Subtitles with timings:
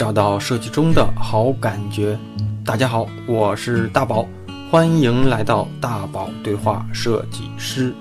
[0.00, 2.18] 找到设计中的好感觉。
[2.64, 4.26] 大家好，我是大宝，
[4.70, 7.92] 欢迎来到大宝对话设计师。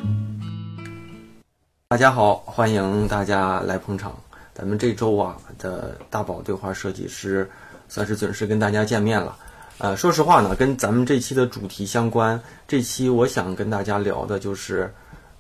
[1.90, 4.18] 大家好，欢迎大家来捧场。
[4.54, 7.50] 咱们这周啊的大宝对话设计师
[7.90, 9.36] 算是准时跟大家见面了。
[9.80, 12.40] 呃，说实话呢，跟咱们这期的主题相关。
[12.66, 14.90] 这期我想跟大家聊的就是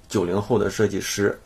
[0.09, 1.39] 九零后的设计师。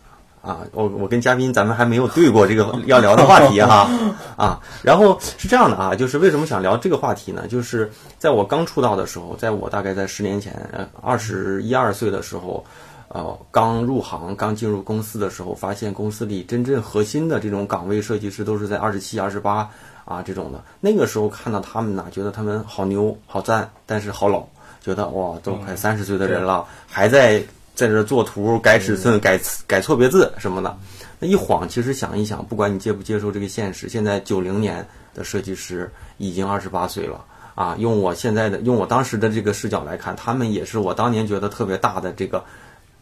[0.43, 3.89] 啊，我我跟嘉宾咱们还没有对过这个 要聊的话题哈
[4.35, 7.47] 啊，然后是这样的啊，就是为什么想聊这个话题呢？
[7.47, 10.53] 就是在我刚出道的时候，在我大概在十年前，
[11.01, 12.61] 二十一二岁的时候，
[13.07, 19.69] 呃，刚入行、刚进入公司的时候，发现公司里真正核心的这种岗位设计师都是在二十七、二十八
[20.03, 20.61] 啊这种的。
[20.81, 24.43] 那个时候看到他们呢，觉得他们好牛、好赞，但是好老，
[24.81, 27.41] 觉得哇，都快三十岁的人了，还在。
[27.75, 30.77] 在这做图、改尺寸、改改错别字什么的，
[31.17, 37.25] 那一晃，其实想一想，不管你接不接受这个现实，现在九零年的设计师已经二十八岁了
[37.55, 37.75] 啊！
[37.79, 42.43] 用我现在的、用我当时的这个视角来看，他们也是我当年觉得特别大的这个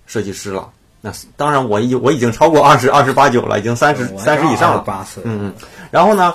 [0.05, 0.71] 设计师了。
[1.01, 4.81] 那当然，我已我已经超过二十二十八九了，已经三十三十以上了。
[4.81, 5.21] 八岁。
[5.25, 5.53] 嗯嗯。
[5.91, 6.33] 然后呢，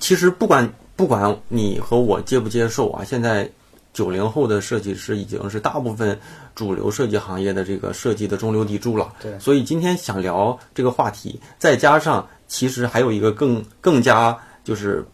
[0.00, 3.50] 其实不管不管你和我接不接受啊，现在。
[3.92, 6.18] 九零后的设计师已经是大部分
[6.54, 9.12] 主流设计行业的这个设计的中流砥柱了。
[9.20, 15.04] 对，所以今天想聊这个话题，再加上其实还有一个更更加就是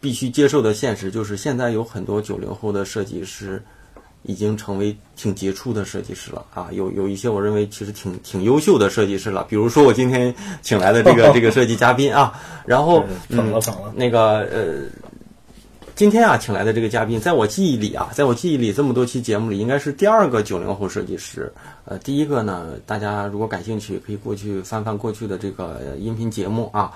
[0.00, 3.62] 必须接受的现实，就是现在有很多九零后的设计师
[4.22, 12.32] 已经成为挺杰出的设计师了啊，有有一些我认为其实挺挺优秀的设计师了，比如说我今天请来的这个 这个设计嘉宾啊，
[12.66, 13.54] 然后嗯，
[13.94, 14.82] 那个呃。
[15.98, 21.52] 今天啊，请来的这个嘉宾，在我记忆里啊，在我记忆里这么多期节目里，应该是第二个九零后设计师。
[21.86, 26.92] 呃，第一个呢，大家如果感兴趣，可以过去翻翻过去的这个音频节目啊。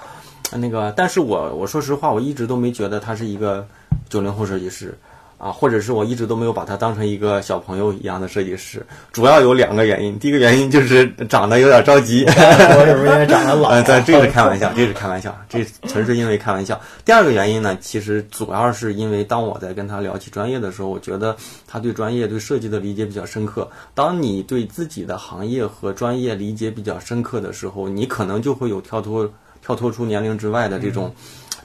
[0.52, 3.66] 那个，但是我我说实话，我一直都没觉得他是一个
[4.08, 4.96] 九零后设计师。
[5.42, 8.80] 啊，或者是我一直都没有把他当成一个小朋友一样的设计师，
[9.10, 10.16] 主要有两个原因。
[10.20, 13.70] 第一个原因就是长得有点着急，我是不是因为长得老？
[13.74, 16.80] 呃，这是开玩笑，这是开玩笑，这纯是因为开玩笑。
[17.04, 21.36] 第二个原因呢，其实主要是因为当我在跟他聊起专业的时候，我觉得
[21.66, 23.68] 他对专业、对设计的理解比较深刻。
[23.96, 29.28] 当你对自己的行业和专业理解比较深刻的时候，你可能就会有跳脱、
[29.60, 31.12] 跳脱出年龄之外的这种、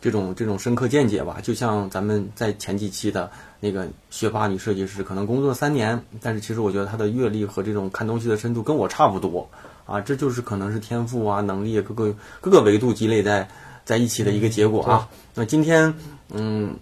[0.02, 1.38] 这种、这种深刻见解吧。
[1.44, 3.30] 就像咱们在前几期的。
[3.60, 9.50] 那个学霸女设计师可能工作三年，但是其实我觉得她的阅历和这种看东西的深度跟我差不多
[9.86, 13.48] 啊，这就是可能是天赋啊、能力各个各个维度积累在
[13.84, 15.10] 在一起的一个结果啊。
[15.34, 15.94] 那今天
[16.30, 16.76] 嗯，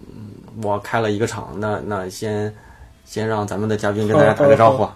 [0.64, 2.54] 我开了一个场，那那先
[3.06, 4.88] 先让咱们的嘉宾跟大家打个招呼。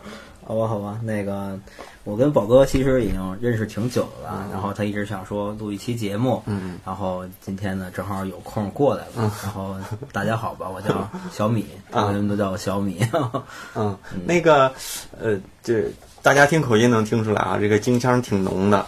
[0.49, 1.59] 好吧，好吧，那个。
[2.05, 9.75] 我跟宝哥其实已经认识挺久了，然后他一直想说录一期节目，嗯，然后今天呢正好有空过来了，然后
[10.11, 12.99] 大家好吧，我叫小米， 人们都叫我小米，
[13.75, 13.95] 嗯，
[14.25, 14.73] 那个
[15.21, 15.83] 呃，这
[16.23, 18.83] 大家听口音能听出来啊，这个京腔挺浓的。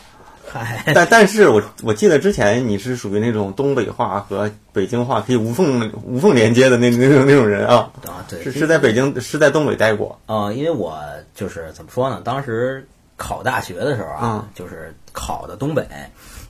[0.94, 10.20] 但但是我我记得之前你是属于那种东北话和北京话可以无缝无缝连接的那那种那种人啊啊对是是在北京是在东北待过。
[10.26, 11.00] 啊因为我
[11.34, 12.86] 就是怎么说呢当时
[13.18, 15.88] 考大学的时候啊就是考的东北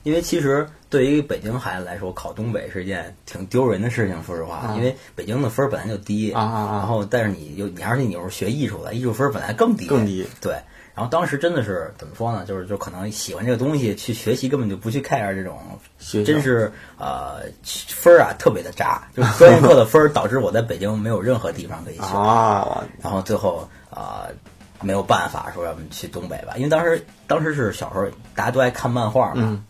[0.02, 10.56] 因为其实对于北京孩子来说考东北是一件挺丢人的事情说实话因为北京的分本来就低啊啊然后但是你又你而且你又是学艺术的艺术分本来更低更低对。
[10.94, 12.44] 然后当时真的是怎么说呢？
[12.44, 15.58] 就是就可能喜欢这个东西去学习，根本就不去 care 这种，
[16.22, 22.84] 真是呃分儿啊特别的渣，就是专业课的分儿导致我在北京没有任何地方可以去 啊。
[23.00, 24.26] 然后最后啊
[24.82, 29.64] 没有办法说去东北吧，因为当时当时是小时候大家都爱看漫画嘛，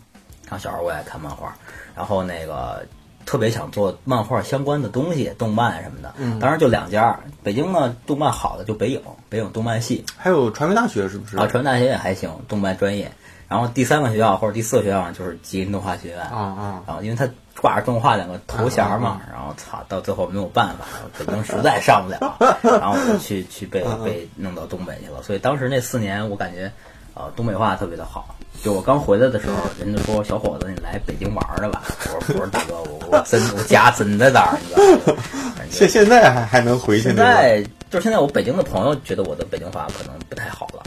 [0.53, 1.55] 然后小时候我也爱看漫画，
[1.97, 2.85] 然后那个。
[3.25, 6.13] 特别想做漫画相关的东西，动漫什么的。
[6.19, 7.21] 嗯，当然就两家。
[7.45, 10.05] 北京呢，动漫好的就北影，北影动漫系。
[10.17, 11.37] 还有传媒大学是不是？
[11.37, 13.13] 啊，传媒大学也还行，动漫专业。
[13.47, 16.19] 然后第三个学校或者第四个学校就是吉林动画学院。
[16.19, 16.83] 啊啊。
[16.85, 17.29] 然后因为它
[17.61, 20.85] 挂着动画两个头衔嘛，然后操，到最后没有办法，
[21.17, 25.23] 北京实在上不了， 然后我就去去被被弄到东北去了。
[25.23, 26.73] 所以当时那四年，我感觉，
[27.15, 28.35] 呃，东北话特别的好。
[28.63, 31.83] 就我刚回来的时候，人家说小伙子，你来北京玩了吧。
[32.15, 34.59] 我说我说大哥，我我真我家真在哪儿？
[34.61, 35.23] 你知道吗？
[35.71, 37.05] 现现在还还能回去？
[37.05, 40.83] 现在就是现在，我北京的朋友觉得我的北京话可能不太好了，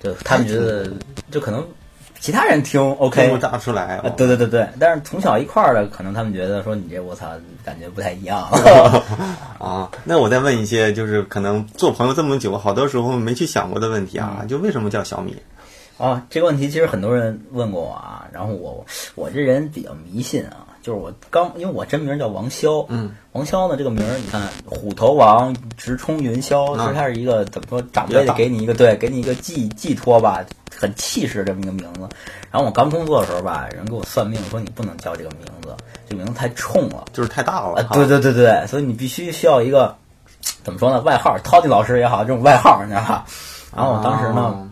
[0.00, 0.88] 就他们觉得
[1.30, 1.66] 就可能
[2.20, 3.98] 其他人听 OK 听不大出来。
[4.16, 7.26] 对对对对，但是从小一块儿的，可能他们觉得说你这我操，
[7.64, 8.42] 感觉不太一样。
[9.58, 15.36] 啊，那我再问一些，就是可能做朋友这么久，好多时候没去想过的问题啊，就为什么叫小米？
[15.98, 18.86] 啊，这个问题其实很多人问过我啊，然后我
[19.16, 32.08] 我这人比较迷信啊，就是我刚，因为我真名叫王骁，嗯，王骁呢这个名儿，你看虎头王直冲云霄，啊其实它是一个怎么说，长辈给你一个对，给你一个寄寄托吧，很气势这么一个名字。
[32.50, 35.74] 然后我刚工作的时候吧，人给我算命说你不能叫这个名字，
[36.08, 37.04] 这个名字太冲了。
[37.12, 39.96] 就是太大了啊，，对对对对，所以你必须需要一个
[40.62, 41.00] 怎么说呢？
[41.00, 43.26] 外号，Toddy 老师也好，这种外号，你知道吧？
[43.74, 44.67] 然后我当时呢，啊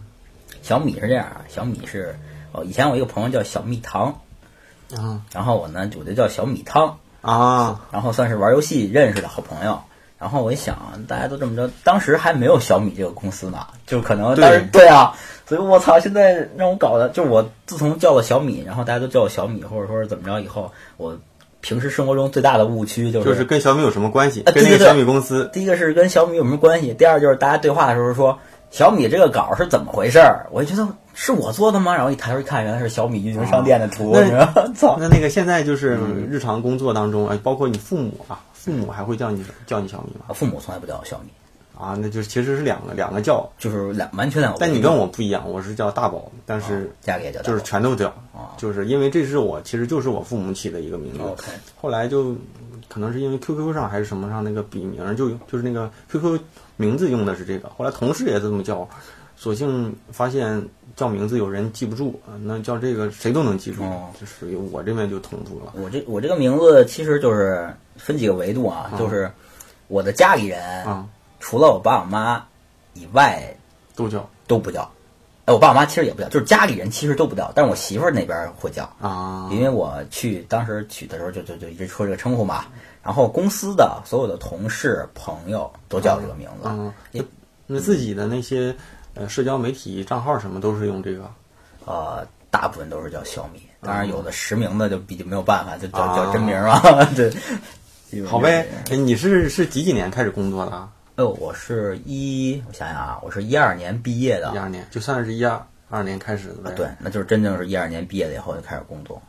[0.66, 2.18] 小米是这样啊，小米是
[2.50, 4.20] 哦，以前我一个朋友叫小蜜糖，
[4.96, 9.80] 啊然后我呢我就叫小米汤，啊，然后算是玩游戏认识的好朋友。
[10.18, 15.14] 然后我一想，大家都这么着，当时还没有小米这个公司呢，就可能当时对啊，
[15.46, 21.16] 所以我操，现在让我搞的，就我自从叫了小米，然后大家都叫我小米，或者说是怎么着以后，我
[21.60, 24.40] 平时生活中最大的误区就是就是跟小米有什么关系？
[24.40, 28.38] 啊对对对跟那个小米公司第一个是跟小米有什么关系，第二就是大家对话的时候说
[28.76, 31.94] 小米这个稿是怎么回事儿，我就觉得是我做的吗？
[31.94, 34.14] 然后一抬头一看，原来是小米运营商店的图？
[34.76, 34.98] 操！
[35.00, 40.34] 那那个现在就是嗯日常工作当中，哎，包括你父母啊，父母还会叫你叫你小米吗？
[40.34, 41.30] 父母从来不叫我小米，
[41.74, 44.58] 啊，那就是其实是两个两个叫，就是两完全两个。
[44.60, 51.20] 但你跟我不一样，我是叫大宝，但是家里也叫大就是全都叫啊，就是因为这是我其实就是我父母起的一个名字
[51.80, 52.36] 后来就
[52.90, 56.38] 可能是因为 QQ 上还是什么上那个笔名就就是那个 QQ
[56.76, 58.88] 名字用的是这个，后来同事也这么叫，
[59.36, 65.72] 索性发现叫名字有人记不住啊，那叫这个谁都能记住哦，就属于我这边就统住了。
[65.74, 69.30] 我这我这个名字其实就是分几个维度啊，就是
[69.88, 71.06] 我的家里人，啊，
[71.40, 72.44] 除了我爸我妈
[72.94, 73.56] 以外
[73.94, 74.28] 都叫。
[74.48, 74.88] 都不叫。
[75.46, 78.84] 哎，我爸我妈其实也不叫，就是家里人其实都不叫，但是我媳妇儿那边会叫。
[79.00, 82.66] 啊，因为我去当时取的时候就就就一直说这个称呼嘛，
[83.06, 87.24] 然后公司的所有的同事朋友都叫这个名字，嗯，也
[87.66, 88.74] 那自己的那些
[89.14, 91.30] 呃社交媒体账号什么都是用这个
[91.84, 96.80] 呃，大部分都是叫小米，当然有的实名的就比较没有办法，就叫啊叫真名嘛，
[97.14, 97.32] 对，
[98.24, 98.66] 好呗。
[98.90, 100.90] 哎，你是是几几年开始工作的啊？
[101.14, 106.72] 哎呦，我是一，我想想啊，我是一二年毕业的一，二年，就算是一二二年开始的呗。
[106.76, 109.22] 对，那就是真正是一二年毕业了以后就开始工作，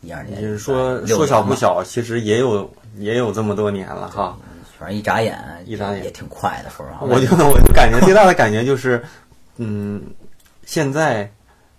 [0.00, 4.36] 一二年也就是说说小，不小，其实也有也有这么多年了哈。
[4.78, 7.06] 反正一眨眼，一眨眼也挺快的，说实话。
[7.06, 9.02] 我就我就感觉最大的感觉就是，
[9.56, 10.02] 嗯，
[10.64, 11.30] 现在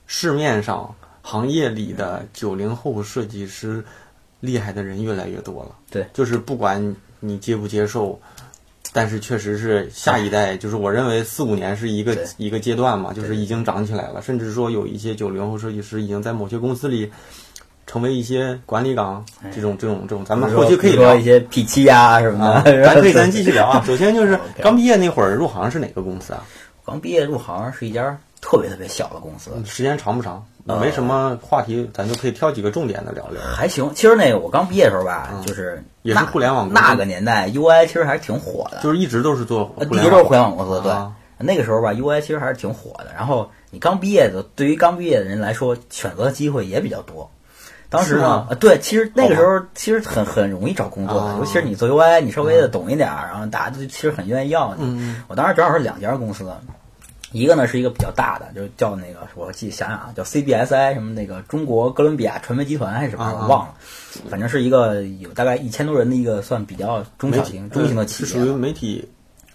[0.05, 3.83] 市面上行业里的九零后设计师
[4.39, 5.75] 厉害的人越来越多了。
[5.89, 8.19] 对，就是不管你接不接受。
[8.93, 17.09] 但是确实是下一代，就是我认为四五年是一个一个阶段嘛，就是已经长起来了，甚至说有一些九零后设计师已经在某些公司里
[17.87, 19.23] 成为一些管理岗，
[19.53, 21.23] 这种这种这种，咱们后期可以聊一。
[21.23, 23.83] 些 P 七呀什么啊，的，咱 可以咱继续聊啊。
[23.87, 26.43] 首先就是刚毕业那会儿入行是哪个公司啊？
[26.85, 30.45] 刚毕业入行是一家特别特别小的公司，时间长不长？
[30.67, 33.41] 呃没什么话题，咱就可以挑几个重点的聊聊。
[33.41, 33.91] 还行。
[33.95, 40.79] 其实那个我刚毕业的时候吧，就是嗯也是互联网那个年代，UI 其实还是挺火的，就是一直都是做一直都是互联网公司。
[40.83, 43.07] 对啊，那个时候吧，UI 其实还是挺火的。
[43.15, 47.27] 然后你刚毕业的，对于刚毕业的人来说，选择的机会也比较多。
[47.91, 54.83] 当时呢，呃对，其实那个时候其实很很容易找工作的，啊尤其是你做 UI，你稍微的懂一点儿，然后大家都其实很愿意要你。
[54.85, 56.49] 嗯我当时正好是两家公司，
[57.33, 63.73] 一个呢是一个比较大的，就是叫那个我记想想啊，叫 CBSI 什么那个中国哥伦比亚传媒集团还是什么，我忘了，
[64.29, 69.05] 反正是一个有大概一千多人的一个算比较中小型中型的企业属于媒体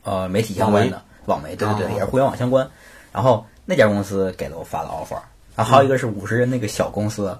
[0.04, 2.68] 呃媒体相关的网媒，对对对，啊也是互联网相关。
[3.12, 5.18] 然后那家公司给了我发了 offer，
[5.54, 7.34] 然后还有一个是五十人那个小公司，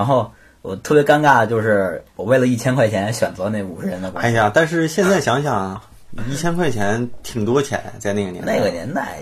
[0.00, 5.78] 然后我特别尴尬的就是我为了一千块钱选择那五十人的公司，哎呀，但是现在想想，
[6.26, 8.56] 一千块钱挺多钱，在那个年代。
[8.56, 9.18] 那个年代。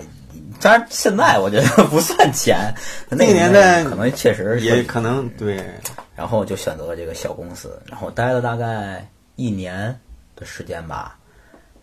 [0.61, 2.73] 当然，现在我觉得不算钱。
[3.09, 5.61] 那 那个年代可能确实也可能对，
[6.15, 9.05] 然后就选择了这个小公司，然后待了大概
[9.35, 9.93] 一年
[10.37, 11.17] 的时间吧。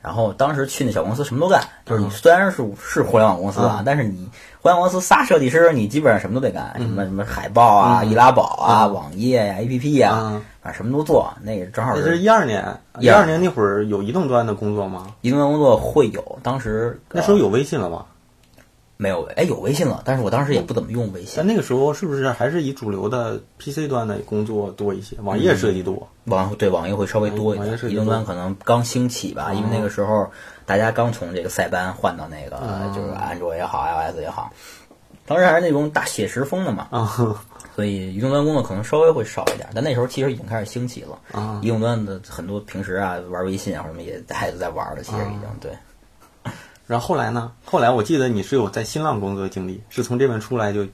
[0.06, 4.30] 然后当时去那小公司什么都干，就是你虽然是是互联网公司啊，嗯但是你
[4.62, 11.34] 互联网公司仨设计师，你基本上什么都得干，什么什么海报啊、易拉宝啊、嗯网页呀、APP 呀，啊什么都做。
[11.42, 12.64] 那个正好那是是一二年，
[13.00, 15.08] 一二年那会儿有移动端的工作吗？
[15.22, 18.06] 移动端工作会有，当时呃那时候有微信了吧？
[18.96, 19.24] 没有？
[19.36, 21.46] 哎，有微信了，但是我当时也不怎么用微信但。
[21.46, 26.08] 那个时候是不是还是以主流的 PC 端的工作多一些，网页设计多？
[26.24, 30.28] 网对网页会稍微多一点，移动端可能刚兴起吧，因为那个时候
[30.64, 34.50] 大家刚从这个塞班换到那个嗯就是安卓也好，iOS 也好，
[35.26, 37.36] 当时还是那种大写实风的嘛，啊
[37.76, 41.18] 所以移动端工作可能稍微会少一点，但那时候其实已经开始兴起了。
[41.32, 45.70] 啊移动端的很多平时啊玩微信啊什么也还都在玩了，其实已经对。
[46.86, 47.52] 然后后来呢？
[47.64, 50.86] 后来我记得你是有在新浪工作经历，是从这边出来就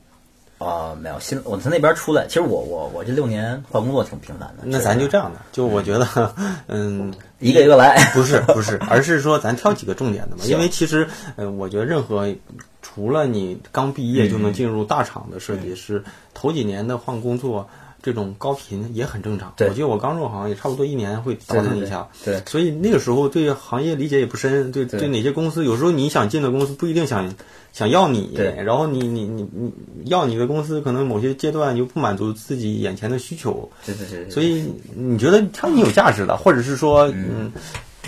[0.59, 4.63] 呃，没有新，我从那边出来，其实我我我这六年换工作挺频繁的。
[4.65, 6.35] 那咱就这样的，就我觉得，
[6.69, 7.99] 嗯，一个一个来。
[8.15, 10.45] 不是不 是，而是说咱挑几个重点的嘛。
[10.45, 12.33] 因为其实，嗯，我觉得任何
[12.81, 17.69] 除了你刚毕业就能进入大厂的设计师，头几年的换工作。
[18.03, 19.55] 这种高频也很正常。
[19.59, 22.09] 我记得我刚入行也差不多一年会倒腾一下。
[22.25, 27.33] 对对对所以那个时候对行业理解也不深，对对对哪些公司，有时候你想进的公司不一定想
[27.73, 29.73] 想要你，对然后你你你你
[30.05, 34.31] 要你的公司，可能某些阶段又不满足自己眼前的需求，对对对对。
[34.31, 37.53] 所以你觉得它你有价值的，或者是说，嗯，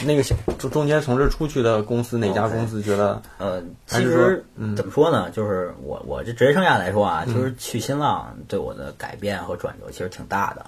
[0.05, 5.31] 那个小中中间从这出去的公司，哪家公司觉得呃，其实嗯怎么说呢？
[5.31, 10.67] 就是我我这职业生涯来说啊，就是去新浪对我的改变和转折其实挺大的。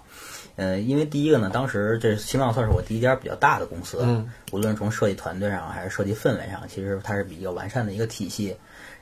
[0.54, 8.56] 呃，因为第一个呢，当时这新浪算是我第一家比较大的公司，嗯无论从设计团队上还是设计氛围上，其实它是比较完善的一个体系。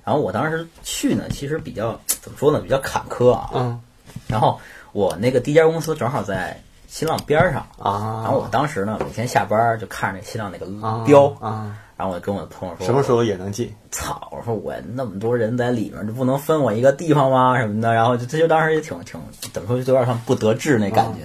[0.05, 3.51] 然后我当时去呢，其实比较怎么说呢，比较坎坷啊。
[3.55, 3.81] 嗯
[4.29, 4.61] 然后
[4.93, 6.63] 我那个第一家公司正好在
[6.95, 8.23] 新浪边儿上，啊？
[8.23, 13.75] 然后我当时呢，每天下班儿就看着那新浪那个啊标，啊，然后我就跟我的朋友说，什么时候也能进？
[13.91, 14.29] 操！
[14.31, 17.59] 我说我那么多人在里面，就不能分我一个地方吗？
[17.59, 19.21] 什么的，然后就他就当时也挺挺
[19.53, 21.23] 怎么说，就有点像不得志那感觉。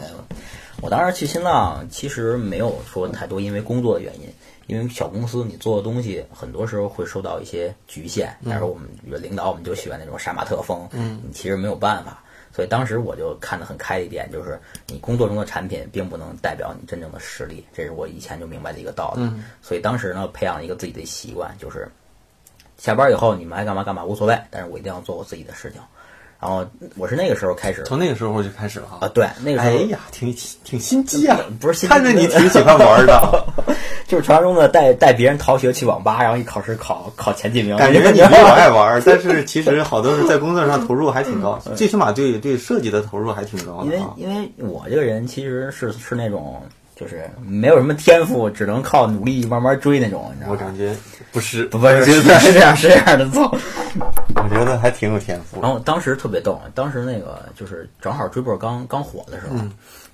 [0.81, 4.27] 我当时去新浪，其实没有说太多因为工作的原因，
[4.65, 8.35] 因为小公司你做的东西很多时候会受到一些局限。
[8.43, 8.89] 但是我们
[9.21, 12.23] 领导，我们就喜欢那种杀马特风，嗯，你其实没有办法。
[12.59, 19.23] 所以当时我就看得很开一点，就是你工作中的产品并不能代表你真正的实力，这是我以前就明白的一个道理。
[19.23, 21.87] 嗯所以当时呢，培养了一个自己的习惯，就是
[22.77, 25.79] 下班以后你们爱干嘛干嘛无所谓，但是我一定要做我自己的事情。
[26.41, 26.65] 然后
[26.95, 28.97] 我是那个时候开始从那个时候就开始了哈。
[29.01, 31.37] 啊，对，那个时候、哎呀，挺挺心机啊！
[31.59, 33.45] 不是心机看着你挺喜欢玩的，
[34.07, 43.99] 就是传说中的带带别人逃学去网吧，然后一考试考考前几名，感觉你比我爱玩，但是其实好多是在工作上投入还挺高， 最起码对对设计的投入还挺高的因为。
[44.15, 46.61] 因为我这个人其实是是那种
[46.99, 50.51] 就是没有什么天赋，只能靠努力慢慢追那种，你知道吗？
[50.51, 50.93] 我感觉
[51.31, 53.57] 不是，不是是这样是这样的做。
[54.35, 55.61] 我觉得还挺有天赋。
[55.61, 59.55] 然后当时特别逗，当时那个就是正好追波刚刚火的时候，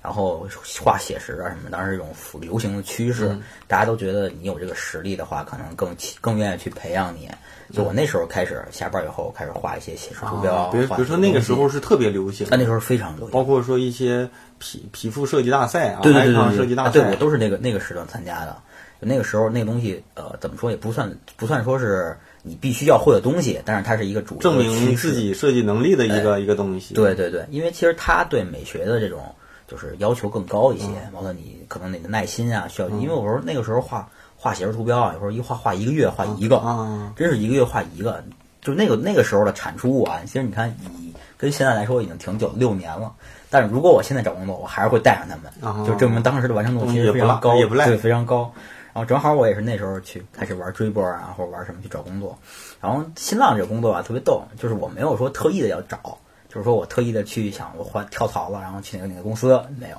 [0.06, 0.46] 然后
[0.80, 2.06] 画写实啊什么，当时这种
[2.40, 3.36] 流行的趋势，
[3.66, 7.28] 大家都觉得你有这个实力的话，可能更更愿意去培养你。
[7.72, 13.32] 就我那时候开始下班以后开始画一些写实图标，啊，比如比如说那个时候，是特别流行，但那时候非常流行。
[13.32, 18.56] 包括说一些皮皮肤设计大赛啊，对对对对对，设计大赛，啊对我都是那个那个时段参加的。
[19.02, 26.94] 就那个时候那个东西，呃，怎么说也不算不算说是你必须要会的东西，但是它是一个主证明自己设计能力的一个一个东西。
[26.94, 29.34] 对对对，因为其实他对美学的这种
[29.68, 38.22] 就是要求更高一些，嗯包括你可能你的耐心啊，需要，因为我说那个时候画画写实图标啊，有时候一画画一个月画一个，啊，真是一个月画一个，
[38.60, 43.12] 就那个那个时候的产出物啊，其实你看以跟现在来说已经挺久，六年了。
[43.48, 48.52] 但是如果我现在找工作，我还是会带上他们，啊就证明当时的完成度其实非常高，也不赖对，非常高。
[48.92, 52.36] 然后正好我也是那时候去开始玩追波啊，或者玩什么去找工作。
[52.80, 56.18] 然后新浪这个工作啊特别逗，就是我没有说特意的要找，
[56.56, 59.96] 就是说我特意的去想我换跳槽了，然后去哪个哪个公司没有。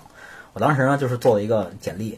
[0.53, 2.17] 我当时呢就是做了一个简历，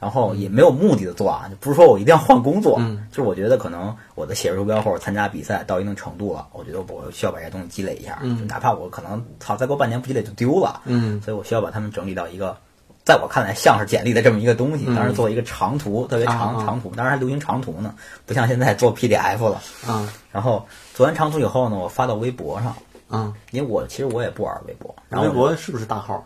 [0.00, 12.56] 然后也没有目的的做啊，就不是说我一定要换工作，嗯就是我觉得可能我的写实图标或者参加比赛到一定程度了，我觉得我需要把这些东西积累一下，嗯就哪怕我可能操再过半年不积累就丢了，嗯所以我需要把它们整理到一个。
[13.04, 19.60] 在我看来，像是简历的这么一个东西，嗯当时做一个长图，特别长长图，当然还流行长图呢，不像现在做 PDF 了。
[19.86, 22.74] 啊然后做完长图以后呢，我发到微博上，
[23.08, 23.32] 啊！
[23.50, 26.24] 因为我其实我也不玩微博，然后微博是不是大号？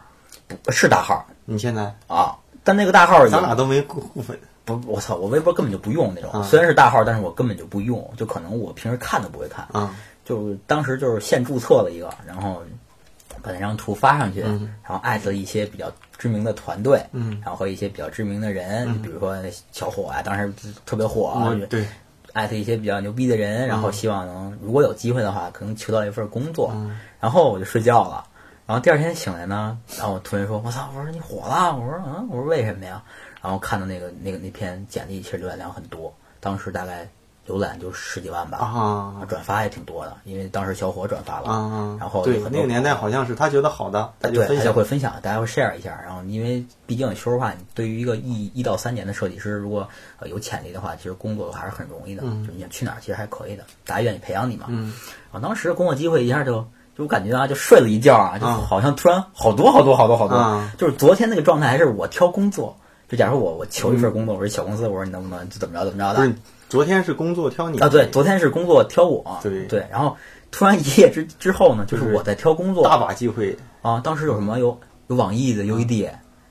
[0.62, 1.26] 不是大号。
[1.44, 1.94] 你现在？
[2.06, 4.38] 啊，但那个大号也咱俩都没互互粉。
[4.64, 6.42] 不，我操，我微博根本就不用那种，啊。
[6.42, 9.94] 虽然是大号，但是我根本就不用，就可能我平时看都不会看，啊。
[10.25, 12.62] 就当时就是现注册了一个，然后
[13.42, 14.72] 把那张图发上去，嗯。
[14.82, 17.40] 然后艾特一些比较知名的团队，嗯。
[17.42, 19.37] 然后和一些比较知名的人，比如说
[19.72, 20.52] 小火啊，当时
[20.87, 21.84] 特别火啊，我对
[22.32, 26.70] 艾特一些比较牛逼的人，然后希望能如果有机会的话，可能求到一份工作。
[26.75, 28.25] 嗯然后我就睡觉了，
[28.66, 31.76] 然后第二天醒来呢，然后我突然说：“我操！”我说你火了。
[31.76, 33.02] 我说：“嗯，我说为什么呀？”
[33.42, 37.06] 然后看到那个那个那篇简历，其实浏览量很多，当时大概
[37.49, 41.97] 浏览就十几万吧，啊转发也挺多的，因为当时小伙转发了，啊！
[41.99, 46.00] 然后对那个年代好像是他觉得好的，他就分享会分享，大家会 share 一下。
[46.04, 52.23] 然后，因为毕竟说实话，你对于一个一一到三年的设计师，如果呃有潜力的话，其实工作还是很容易的。
[52.25, 54.66] 嗯就你想去哪儿，其实还可以的，大家愿意培养你嘛。
[54.68, 54.94] 嗯
[55.32, 56.64] 啊，当时工作机会一下就
[56.97, 62.76] 就我感觉啊，就睡了一觉啊，就啊好像突然好多好多好多好多，啊就是昨天那个状态还是我挑工作。
[63.09, 66.32] 就假如我我求一份工作，我说小公司，我说你能不能就怎么着怎么着的
[66.70, 67.88] 昨天是工作挑你啊？
[67.88, 69.64] 对，昨天是工作挑我，对。
[69.66, 70.16] 对，然后
[70.52, 72.84] 突然一夜之之后呢， 就是我在挑工作。
[72.84, 74.60] 大把机会，啊，当时有什么？
[74.60, 76.08] 有有网易的 UED，、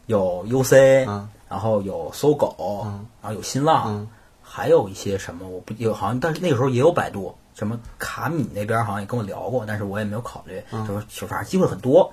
[0.08, 1.30] 有 UC，、嗯。
[1.48, 3.06] 然后有搜狗，嗯。
[3.22, 4.08] 然后有新浪，嗯。
[4.42, 10.86] 还有一些什么我不有好像，但是那个时候也有百度，什么卡米那边好像也跟我聊过，但是我也没有考虑，嗯。
[10.86, 12.12] 就是就反正机会很多。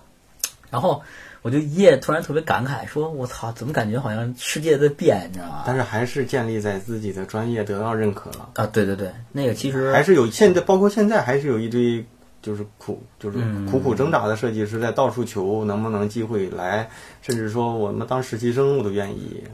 [0.70, 1.02] 然后
[1.47, 5.62] 我就一夜突然特别感慨，说我操，怎么感觉好像世界在变，你知道吗？
[5.65, 12.05] 但是还是建立在自己的专业得到认可了，啊，对对对，那个其实还是有现在包括现在还是有一堆
[12.43, 16.91] 就是苦就是嗯苦苦挣扎的设计师在到处求能不能机会来，
[17.23, 19.45] 甚至说我们当实习生我都愿意。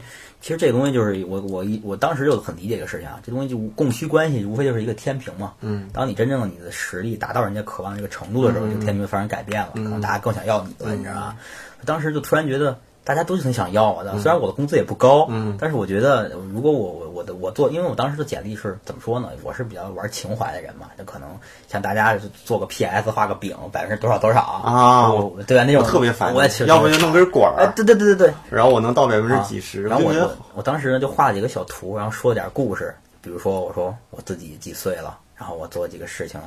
[0.41, 5.53] 其实这东西就是我我一我当时就很理解这个事情啊，这东西就供需关系无非就是一个天平嘛。
[5.61, 11.37] 嗯，当你真正的你的实力达到人家渴望这个程度的时候，嗯这个天平就发生改变了，可能大家更想要你了，嗯你知道吧？
[11.85, 19.29] 当时就突然觉得大家都很想要我的，虽然我的工资也不高，嗯但是我觉得如果我我我的我做，因为我当时的简历是怎么说呢？
[19.43, 21.27] 我是比较玩情怀的人嘛，就可能
[21.67, 25.63] 像大家做个 PS 画个饼，百分之多少多少啊我对吧？
[25.65, 36.39] 那种特别烦我也要不就弄根管哎，儿，对对对对对， 然后我能到百分之几十，然后我就我我当时呢就画了几个小图，然后说了点故事，比如说我说我自己几岁了，然后我做几个事情，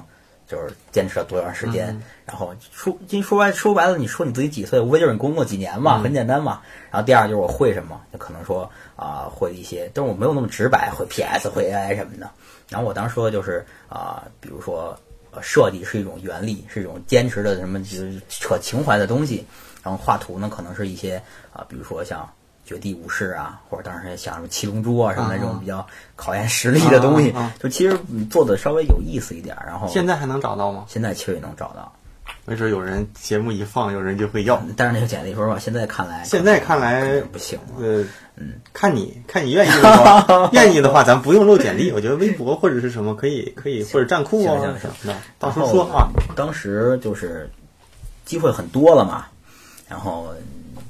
[0.46, 6.60] 就是坚持了多长时间，嗯然后说就说白说白了，你说你自己几岁，无非就是你工作几年嗯嘛，很简单嘛。
[6.90, 12.30] 然后第二就是我会什么，就可能说啊、会一些，但是我没有那么直白，会 PS 会 AI 什么的。
[12.68, 14.98] 然后我当时说的就是啊、比如说。
[15.32, 19.44] 呃设计是一种原理，是一种坚持的什么就是扯情怀的东西。
[19.82, 21.22] 然后画图呢，可能是一些
[21.52, 22.26] 啊、比如说像
[22.66, 29.64] 绝地武士啊，或者当时想什么七龙珠啊什么的啊这种比较考验实力的东西，啊啊就其实嗯做的稍微有意思一点儿。
[29.66, 30.84] 然后现在还能找到吗？
[30.88, 31.92] 现在其实也能找到，
[32.44, 34.60] 没准有人节目一放，有人就会要。
[34.76, 37.86] 但是那个简历说实话，现在看来现在看来不行了。
[37.86, 38.04] 呃，
[38.72, 46.08] 看你看你愿意的话， 愿意的话，咱不用露简历，我觉得微博或者是什么可以可以，或者站酷啊什么的，到时候说啊。
[46.34, 47.48] 当时就是
[48.24, 49.26] 机会很多了嘛，
[49.88, 50.34] 然后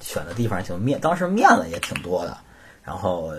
[0.07, 2.39] 选的地方就面，当时面了也挺多的，
[2.85, 3.33] 然后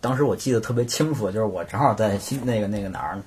[0.00, 3.18] 当时我记得特别清楚，就是我正好在新那个那个哪儿，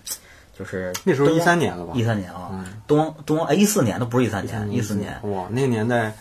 [0.58, 1.92] 就是那时候一三年了吧？
[1.96, 5.20] 一三年了，嗯东东方哎一四年都不是一三年，一四年。
[5.24, 6.16] 哇，那个年代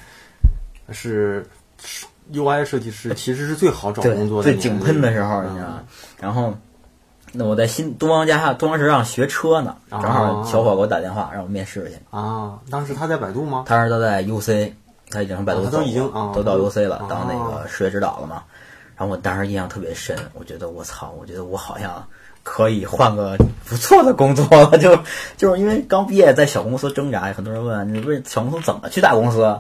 [0.91, 1.47] 是
[2.33, 5.83] UI 设计师其实是最好找工作的最井喷的时候，嗯你知道吗？
[6.19, 6.55] 然后，
[7.33, 11.97] 那我在新东方家东方时尚学车呢，哦正好小伙给我打电话让我面试去。
[12.11, 13.65] 啊，当时他在百度吗？
[13.67, 14.73] 他是他在 UC，
[15.13, 18.43] 他已经从百度都已经啊都到 UC 了啊，当那个视觉指导了嘛。
[18.97, 22.07] 然后我当时印象特别深，我觉得我操，我觉得我好像
[22.43, 24.97] 可以换个不错的工作了， 就
[25.37, 29.59] 就是因为刚毕业在小公司挣扎，很多人问你为小公司怎么去大公司。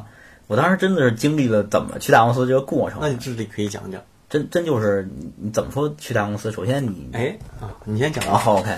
[0.48, 4.00] 我当时真的是经历了怎么去大公司这个过程那，你这里可以讲讲。
[4.28, 6.50] 真真就是你你怎么说去大公司？
[6.52, 8.30] 首先你哎啊，你先讲啊。
[8.32, 8.70] 然后 OK，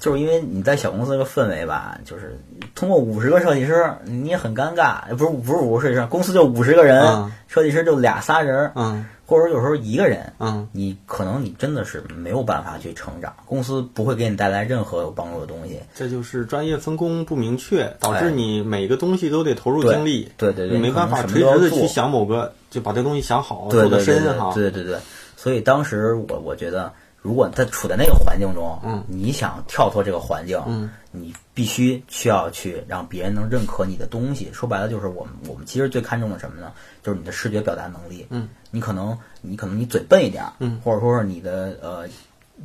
[0.00, 2.38] 就是因为你在小公司这个氛围吧，就是
[2.74, 5.08] 通过五十个设计师，你也很尴尬。
[5.16, 15.80] 不是不是五十个设计师，公司就五十个人，嗯设计师就俩仨人，嗯或者说有时候一个人，嗯你可能你真的是没有办法去成长，公司不会给你带来任何有帮助的东西。
[15.94, 20.30] 这就是专业分工不明确，导哎致你每个东西都得投入精力。
[20.36, 24.52] 对对对，你没办法垂直的去想某个，就把这东西想好，对做得对对对深哈。
[24.54, 24.98] 对对对，
[25.36, 26.92] 所以当时我我觉得，
[27.22, 34.50] 如果在处在那个环境中，嗯你想跳脱这个环境，嗯，你必须需要去让别人能认可你的东西。
[34.52, 36.72] 说白了，就是我们我们其实最看重的什么呢？
[37.02, 38.26] 就是你的视觉表达能力。
[38.28, 42.08] 嗯，你可能你可能你嘴笨一点，嗯，或者说是你的呃。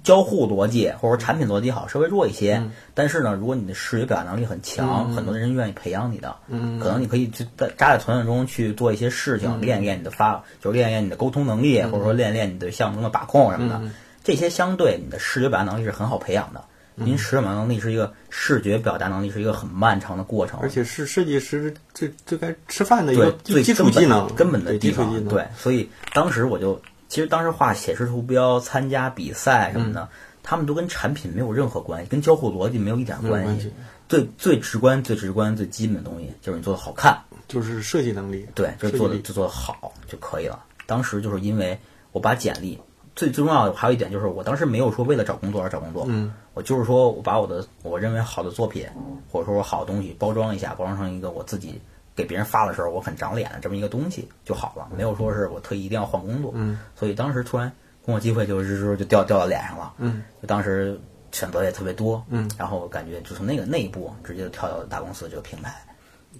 [0.03, 13.81] 交互逻辑或者说产品逻辑好，稍微弱一些，嗯但是呢，如果你的视觉表达能力很强，嗯很多的人愿意培养你的，嗯可能你可以去在扎在团队中去做一些事情，练一练你的发，就是练一练你的沟通能力，或者说练一练你的项目中的把控什么的。
[14.27, 16.63] 嗯这些相对你的视觉表达能力是很好培养的。
[17.05, 25.07] 因为视觉表达能力是一个视觉表达能力是一个很漫长的过程，而且是设计师最最该吃饭的一个最基础技能，根本的地方。
[25.07, 25.31] 基础技能。
[25.31, 30.09] 对，所以当时我就其实当时画写实图标、参加比赛什么的，
[30.41, 33.71] 他们都跟产品没有任何关系，跟交互逻辑没有一点关系。
[34.09, 37.21] 最最直观、最直观、最基本的东西就是你做的好看。
[37.47, 38.47] 就是设计能力。
[38.55, 40.63] 对，就做的就做的好就可以了。
[40.87, 41.77] 当时就是因为
[42.11, 42.79] 我把简历
[43.17, 48.87] 最最重要的还有一点就是，我当时没有说为了找工作而找工作，嗯，我就是说我把我的我认为好的作品
[49.29, 51.81] 或者说我好的东西包装一下，包装成一个我自己
[52.15, 56.51] 给别人发的时候我很长脸的这么一个东西就好了，没有说是我特意一定要换工作。
[56.53, 57.71] 嗯，所以当时突然
[58.05, 59.93] 工作机会就是说就掉掉到脸上了。
[59.97, 60.99] 嗯，就当时
[61.31, 62.23] 选择也特别多。
[62.29, 65.73] 嗯，然后我感觉就从那个那一步直接就跳到大公司这个平台，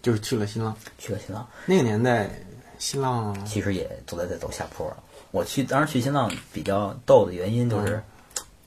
[0.03, 0.75] 就是去了新浪。
[0.99, 1.45] 去了新浪。
[1.65, 2.29] 那个年代，
[2.77, 4.97] 新浪其实也走在在走下坡了。
[5.37, 8.01] 我去当时去新浪比较逗的原因就是，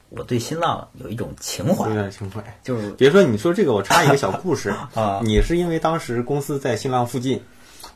[0.09, 2.41] 我对新浪有一种情怀有，点情怀。
[2.63, 7.43] 就是别说你说这个，我插一个小故事 啊你是因为当时公司在新浪附近，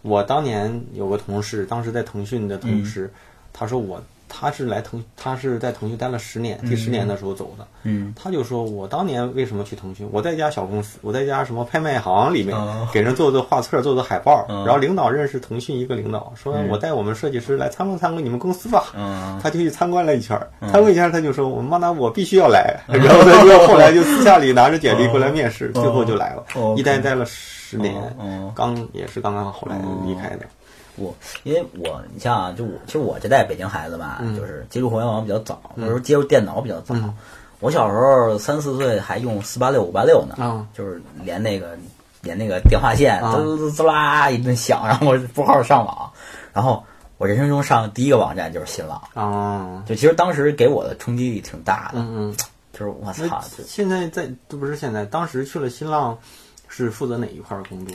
[0.03, 3.09] 我当年有个同事，当时在腾讯的同事，
[3.53, 7.67] 他说我他是来腾，他是在腾讯待了十年，第十年的时候走的。
[7.83, 8.13] 嗯。
[8.17, 10.09] 他就说我当年为什么去腾讯？
[10.13, 12.89] 我在一家小公司，我在一家什么拍卖行里面哦。
[12.93, 18.85] 给人做做画册、做做海报，嗯然后领导认识腾讯一个领导，说我带我们设计师来参观参观你们公司吧。
[18.97, 19.39] 嗯。
[19.43, 22.81] 他就去参观了一圈儿，参观一圈儿他就说：“我妈那，我必须要来。
[22.89, 26.45] ”然后他就后来就私下里拿着简历过来面试，最后就来了。
[26.55, 30.47] 哦，一待待了十年哦，刚也是刚刚后来离开的。
[30.97, 36.95] 我因为我你像啊，就我其实我这代北京孩子吧，嗯就是接触互联网比较早，或者说接触电脑比较早。
[37.61, 41.77] 我小时候三四岁还用四八六、五八六呢，啊就是连那个
[42.21, 46.11] 连那个电话线啊滋滋滋啦一顿响，然后我拨号上网，
[46.53, 46.85] 然后
[47.17, 49.01] 我人生中上的第一个网站就是新浪。
[49.15, 52.37] 啊，就其实当时给我的冲击力挺大的，嗯嗯。
[52.73, 56.19] 就是我操现在在都不是现在，当时去了新浪，
[56.67, 57.95] 是负责哪一块儿工作？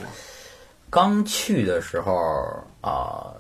[0.89, 2.13] 刚去的时候
[2.82, 3.34] 啊、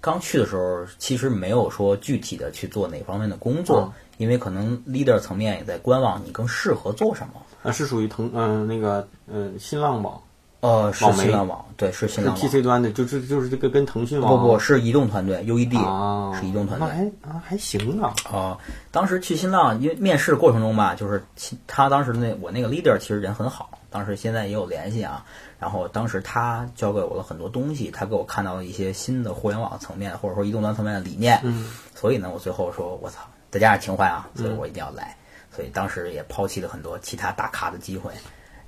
[0.00, 7.42] 刚去的时候其实没有说具体的去做哪方面的工作，嗯因为可能 leader 层面也在观望你更适合做什么。
[7.62, 10.20] 啊，是属于腾嗯、那个嗯、新浪网，
[10.62, 12.40] 呃，是新浪网，对，是新浪网。
[12.40, 16.88] PC 端的，就是就是这个跟腾讯网不不是移动团队，UED、啊，是移动团队。
[16.88, 18.56] 那还啊还行啊，哦，
[18.92, 25.26] 当时去新浪，因为面试过程中吧，就是其他当时那我那个 leader 其实人很好，当时现在也有联系啊。
[25.58, 31.40] 然后当时他教给我了很多东西，他给我看到了一些新的互联网层面或者说移动端层面的理念。
[31.42, 33.18] 嗯所以呢，我最后说，我操，
[33.50, 35.16] 再加上情怀啊，所以我一定要来。
[35.50, 38.12] 所以当时也抛弃了很多其他大咖的机会，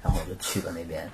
[0.02, 1.08] 然后我就去了那边。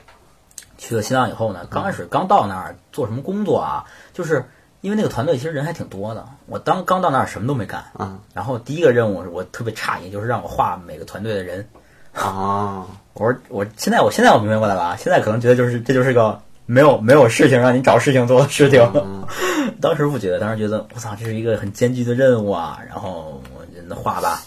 [0.80, 3.84] 去了新浪以后呢，刚开始刚到那儿做什么工作啊？
[4.14, 4.46] 就是
[4.80, 7.84] 因为那个团队其实人还挺多的，我当刚到那儿什么都没干。
[7.98, 11.68] 嗯然后第一个任务是我特别诧异，就是让我画每个团队的人。
[12.14, 18.90] 啊，我说我现在我现在我明白过来了啊，现在可能觉得就是这就是个没有没有事情让你找事情做的事情。
[18.94, 19.26] 嗯
[19.82, 22.80] 当时不觉得，当时觉得我操，这是一个很艰巨的任务啊。
[22.88, 24.40] 然后我就那画吧，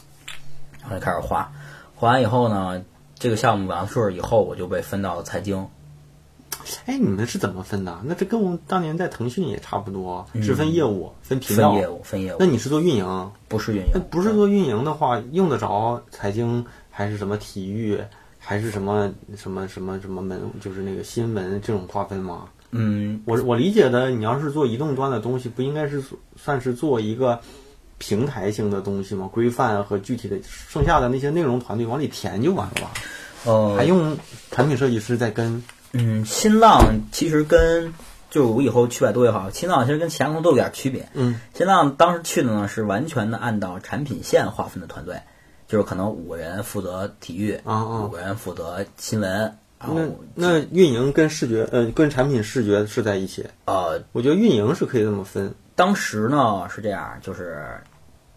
[0.81, 1.51] 然后就开始画。
[1.95, 2.81] 画完以后呢，
[3.17, 5.67] 这个项目完事儿以后，我就被分到了财经。
[6.85, 7.99] 哎，你们是怎么分的？
[8.03, 11.71] 那这跟我们当年在腾讯也差不多，是分业务、分频道。
[11.71, 13.31] 分业务，分业务那，你是做运营？
[13.47, 17.99] 不是运营那营，不是做运营的话，用得着财经还是什么体育，
[18.39, 22.45] 还是什么什么什么什么门，就是那个新闻这种划分吗？
[22.71, 26.01] 嗯，我我理解的，你要是做移动端的东西，不应该是
[26.35, 27.39] 算是做一个
[27.97, 29.29] 平台性的东西吗？
[29.31, 32.91] 规范和具体的，剩下的那些内容团队往里填就完了吧？
[33.45, 34.17] 呃，还用
[34.51, 35.61] 产品设计师在跟？
[35.93, 37.93] 嗯，新浪其实跟
[38.29, 41.07] 就是我以后去百度也好，新浪其实跟其他公司都有点区别。
[41.13, 45.21] 嗯新浪当时去的呢是完全的按照产品线划分的团队，
[45.67, 53.45] 就是可能五个人负责体育，啊啊五个人负责新闻，那那运营跟视觉，呃，跟产品视觉是在一起。
[53.65, 55.53] 呃，我觉得运营是可以这么分。
[55.75, 57.65] 当时呢是这样，就是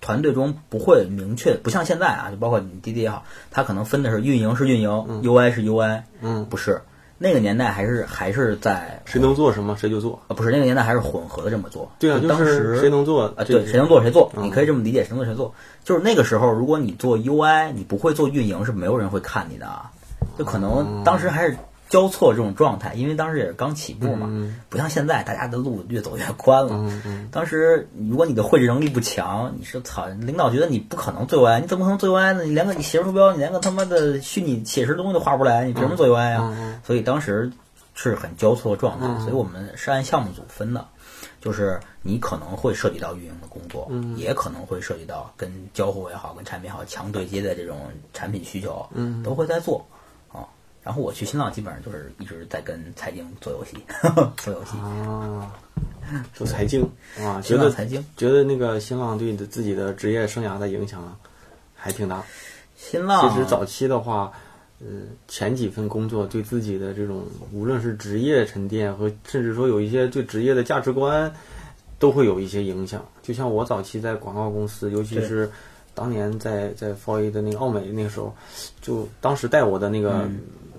[0.00, 6.82] 团队中不会明确，不像现在啊，就包括你滴滴也好，它可能分的是运营是运营、u i 是 UI，嗯，不是
[7.18, 10.20] 那个年代还是还是在谁能做什么谁就做。
[10.28, 15.54] 啊不是那个年代还是混合的这么做，对啊，就当就是时谁能做啊，对，谁能做谁做，嗯你可以这么理解，谁能做谁做。
[15.84, 19.90] 就是那个时候，如果你做 UI，你不会做运营，是没有人会看你的啊。
[20.38, 21.56] 就可能当时还是
[21.88, 26.72] 交错这种状态，因为当时也是刚起步嘛，嗯不像现在大家的路越走越宽了。
[26.72, 32.44] 嗯嗯当时如果你的绘制能力不强，你是操，领导觉得你不可能最 UI，你怎么可能最 UI 呢？
[32.44, 36.52] 你连个你写图标，你连个他妈的虚拟写实东西都画不出来，你凭什么做 UI 啊？
[36.52, 37.50] 嗯嗯所以当时
[37.94, 40.84] 是很交错的状态，嗯所以我们是按项目组分的，
[41.40, 47.78] 就是你可能会涉及到运营的工作，嗯也可能会涉及到跟交互也好、跟产品也好强对接的这种
[48.12, 49.95] 产品需求，嗯都会在做啊。
[50.86, 53.76] 然后我去新浪基本上就是一直在跟财经做游戏，
[54.36, 55.52] 做游戏，啊，
[56.32, 58.04] 做财经啊，觉得财经。
[58.16, 61.18] 觉得那个新浪对你的自己的职业生涯的影响
[61.74, 62.22] 还挺大。
[62.76, 64.30] 新浪其实早期的话，
[64.78, 64.86] 呃，
[65.26, 71.34] 前几份工作对自己的这种无论是职业沉淀和甚至说有一些对职业的价值观，
[71.98, 73.04] 都会有一些影响。
[73.24, 75.50] 就像我早期在广告公司，尤其是
[75.94, 78.32] 当年在在 f o A 的那个奥美那个时候，
[78.80, 80.28] 就当时带我的那个。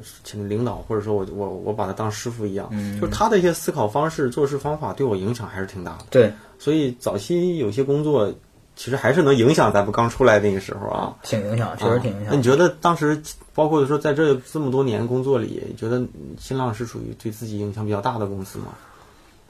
[0.07, 6.05] 嗯请领导，或者说我我我把他当师傅一样，嗯就是他的一些思考方式、做事方法对我影响还是挺大的。
[6.09, 8.33] 对所以早期有些工作，
[8.75, 11.15] 其实还是能影响咱们刚出来那个时候啊。
[11.23, 12.27] 挺影响，确实挺影响。
[12.31, 13.21] 那你觉得当时，
[13.53, 16.01] 包括说在这这么多年工作里，你觉得
[16.39, 18.67] 新浪是属于对自己影响比较大的公司吗？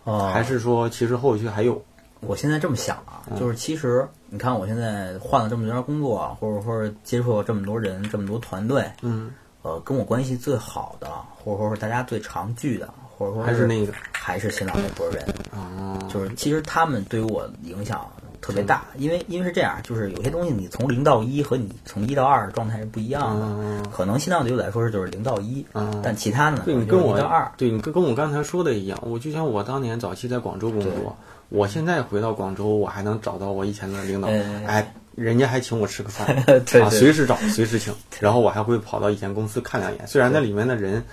[0.04, 1.84] 哦还是说其实后续还有？
[2.22, 9.30] 我现在这么想啊，就是其实你看我现在换了这么多家工作，或者或者接触了这么多人、这么多团队，嗯，
[9.68, 11.10] 呃，跟我关系最好的，
[11.44, 31.14] 或者说是大家最常聚的，或者说还是那个还是新浪那波人，哦，就是其实他们对于我影响特别大，因为因为是这样，就是有些东西你从零到一和你从一到二状态是不一样的，嗯可能新浪对我来说是就是零到一，嗯但其他呢，对你跟我就是一到二，对你跟跟我刚才说的一样，我就像我当年早期在广州工作，
[31.50, 41.04] 我现在回到广州，我还能找到我以前的领导，哎哎，人家还请我吃个饭， 对啊，随时找，随时请，然后我还会跑到以前公司看两眼，虽然那里面的人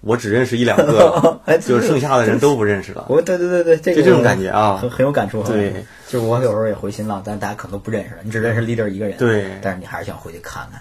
[0.00, 4.78] 我只认识一两个 哎，就是剩下的人都不认识了，我对对对对，这个就这种感觉啊。
[4.80, 5.42] 很很有感触。
[5.42, 9.58] 对，就是我有时候也回新浪，但是大家可能都不认识，你只认识 leader 一个人，对。
[9.60, 10.80] 但是你还是想回去看看。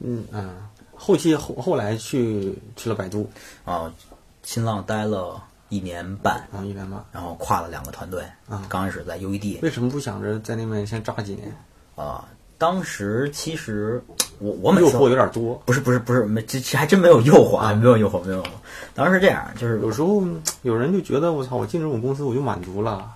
[0.00, 0.50] 嗯嗯，
[0.94, 3.30] 后期后后来去去了百度，
[3.64, 3.92] 啊。
[4.42, 11.56] 新浪待了一年半，啊，一年半，然后跨了两个团队，啊刚开始在 UED，为什么不想着在那边先扎几年？
[11.96, 12.24] 啊，
[12.58, 14.02] 当时其实
[14.38, 18.48] 我我诱惑有点多，不是不是不是没这这还真没有诱惑啊，没有诱惑没有诱惑。
[18.94, 23.10] 当时是这样，就是有时候嗯有人就觉得我操，我进这种公司我就满足了，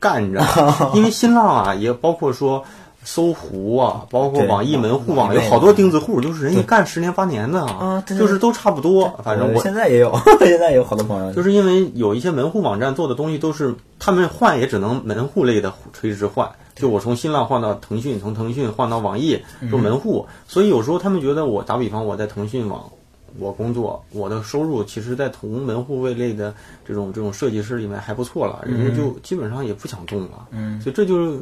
[0.00, 0.42] 干着。
[0.94, 2.64] 因为新浪啊，也包括说
[3.04, 9.08] 搜狐啊，包括网易门户网，有好多钉子户，就是人家干十年八年的啊就是都差不多。
[9.24, 16.50] 反正呃我现在也有， 现在也有好多朋友就是因为有一些门户网站做的东西都是他们换也只能门户类的垂直换。
[16.74, 22.88] 就我从新浪换到腾讯，从腾讯换到网易，嗯就门户，所以有时候他们觉得我打比方我在腾讯网，
[23.36, 26.54] 我工作，我的收入其实，在同门户位类的
[26.86, 31.40] 这种这种设计师里面还不错了，人家就基本上也不想动了，嗯所以这就是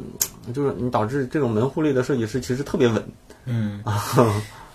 [0.53, 3.03] 就是你导致这种门户类的设计师其实特别稳，
[3.45, 3.83] 嗯，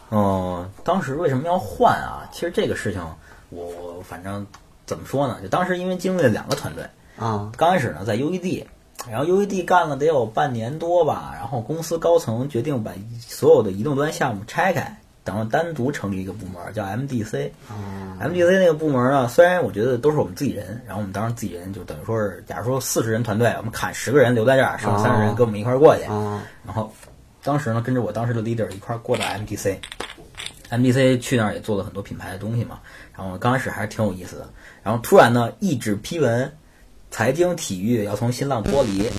[0.08, 2.28] 哦， 当时为什么要换啊？
[2.32, 3.00] 其实这个事情，
[3.50, 4.46] 我我反正
[4.86, 5.38] 怎么说呢？
[5.42, 6.84] 就当时因为经历了两个团队，
[7.16, 8.64] 啊刚开始呢在 UED，
[9.10, 17.50] 然后 UED 干了得有半年多吧，然后公司高层决定把所有的移动端项目拆开，然后单独成立一个部门叫 MDC。
[18.20, 26.04] MDC 那个部门呢，虽然我觉得都是我们自己人，然后我们当时自己人就等于说是，假如说四十人团队，我们砍十个人留在这儿，剩三十人跟我们一块儿过去。
[26.08, 26.92] 嗯然后
[27.42, 29.76] 当时呢，跟着我当时的 leader 一块儿过到 MDC。
[30.70, 32.80] MDC 去那儿也做了很多品牌的东西嘛，
[33.14, 34.48] 然后刚开始还是挺有意思的。
[34.82, 36.50] 然后突然呢，一纸批文，
[37.10, 39.10] 财经体育要从新浪剥离，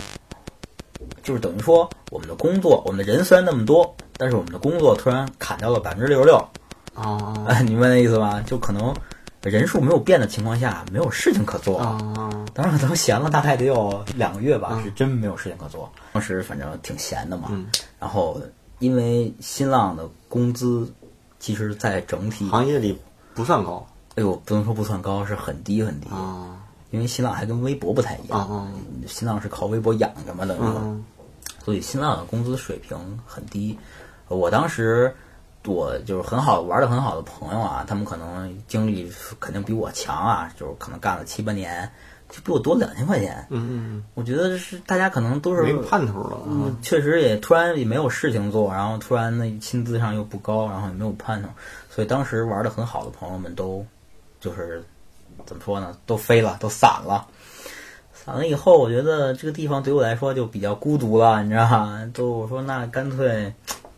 [1.24, 6.36] 就是等于说我们的工作，我们的人虽然那么多，但是我们的工作突然砍掉了百分之六十六。
[6.94, 8.40] 啊哎，你明白那意思吧？
[8.46, 8.96] 就可能
[9.42, 11.80] 人数没有变的情况下，没有事情可做。
[11.80, 15.92] 啊当时都闲了大概得有两个月吧，是真没有事情可做。
[16.12, 17.66] 当时反正挺闲的嘛，嗯
[18.00, 18.40] 然后
[18.78, 20.88] 因为新浪的工资，
[21.40, 23.00] 其实在整体，行业里
[23.34, 26.08] 不算高哎呦，不能说不算高，是很低很低。
[26.10, 26.63] 啊
[26.94, 28.72] 因为新浪还跟微博不太一样，
[29.08, 31.04] 新浪是靠微博养着嘛，等于
[31.66, 33.76] 所以新浪的工资水平很低。
[34.28, 35.12] 我当时
[35.66, 41.92] 我就是很好玩的很好的朋友啊，他们可能经历肯定比我强啊，就是可能干了七八年，
[42.30, 43.44] 就比我多两千块钱。
[43.50, 51.50] 嗯嗯我觉得是大家可能都嗯，是没盼头了啊嗯，确实也突然也没有事情做，然后突然那薪资上又不高，然后也没有盼头，
[51.90, 53.84] 所以当时玩的很好的朋友们都
[54.40, 54.84] 就是
[55.46, 57.28] 怎么说呢，都飞了，都散了。
[58.14, 62.10] 散了以后，我觉得这个地方对我来说就比较孤独了，你知道吗？
[62.14, 63.54] 就我说那干脆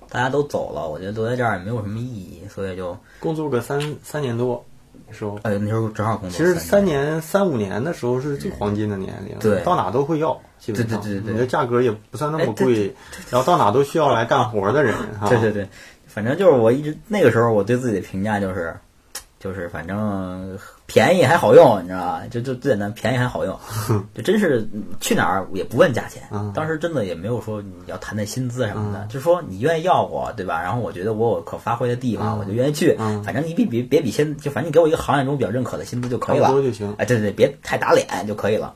[0.10, 4.66] 大家都走了，我觉得留在这儿也没有什么意义，所以就工作个三三年多
[5.12, 5.38] 时候。
[5.44, 12.96] 哎那时候正好工作其实三年，三五年的时候是最黄金的年龄，对到哪都会要，基本上，对对对对你的价格也不算那么贵，
[13.30, 15.70] 然后到哪都需要来干活的人，哈，对对对，
[16.08, 18.76] 反正就是我一直那个时候我对自己的评价就是，
[19.46, 22.24] 就是反正便宜还好用，你知道吧？
[22.32, 23.56] 就就最简单，便宜还好用，
[24.16, 24.68] 就真是
[25.00, 26.24] 去哪儿也不问价钱。
[26.32, 30.64] 嗯当时真的也没有说你要谈谈薪资什么的，就说你愿意要我，对吧？
[30.64, 32.96] 然后我觉得我有可发挥的地方，嗯我就愿意去。
[32.98, 36.60] 嗯反正你比别别比现就反正你给我一个行业中比较认可的薪资就可以了多。
[36.60, 36.96] 就行。
[36.98, 38.74] 哎，对对，别太打脸就可以了。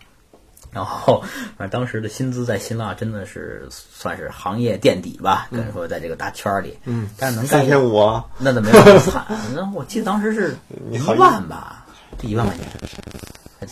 [0.71, 1.23] 然后，
[1.57, 9.25] 反正当时的薪资在新浪真的是算是行业垫底吧，可以说在这个大圈儿里，嗯，但是能干三千五啊，那怎么没有那么惨？
[9.55, 10.55] 那我记得当时是
[10.91, 11.85] 一万吧，
[12.21, 12.65] 一万块钱，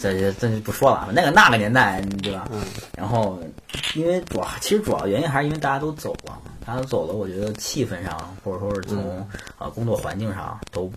[0.01, 2.47] 这这这就不说了，那个那个年代，对吧？
[2.51, 2.61] 嗯
[2.95, 3.39] 然后，
[3.93, 9.27] 因为主要其实主要原因还是因为大家都走了，大家都走了，我觉得气氛上或者说是从嗯
[9.59, 10.91] 呃工作环境上都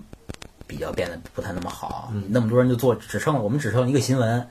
[0.66, 2.10] 比较变得不太那么好。
[2.14, 4.44] 嗯那么多人就做，只剩我们只剩一个新闻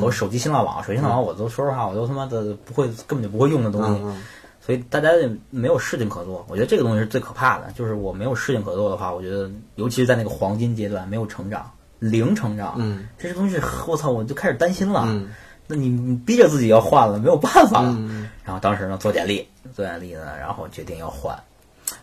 [0.00, 4.02] 和手机新浪网，手机新浪网我都说实话，我都他妈的不会，根本就不会用的东西。
[4.02, 4.22] 嗯
[4.66, 7.70] 所以大家也没有事情可做，我觉得这个东西是最可怕的。
[7.72, 15.04] 就是我没有事情可做的话，我觉得尤其是在那个黄金阶段，没有成长，零成长，嗯这些东西，我操，我就开始担心了。
[15.06, 15.28] 嗯
[15.66, 17.94] 那你你逼着自己要换了，没有办法了。
[17.98, 21.38] 嗯然后当时呢做简历，做简历呢，然后决定要换，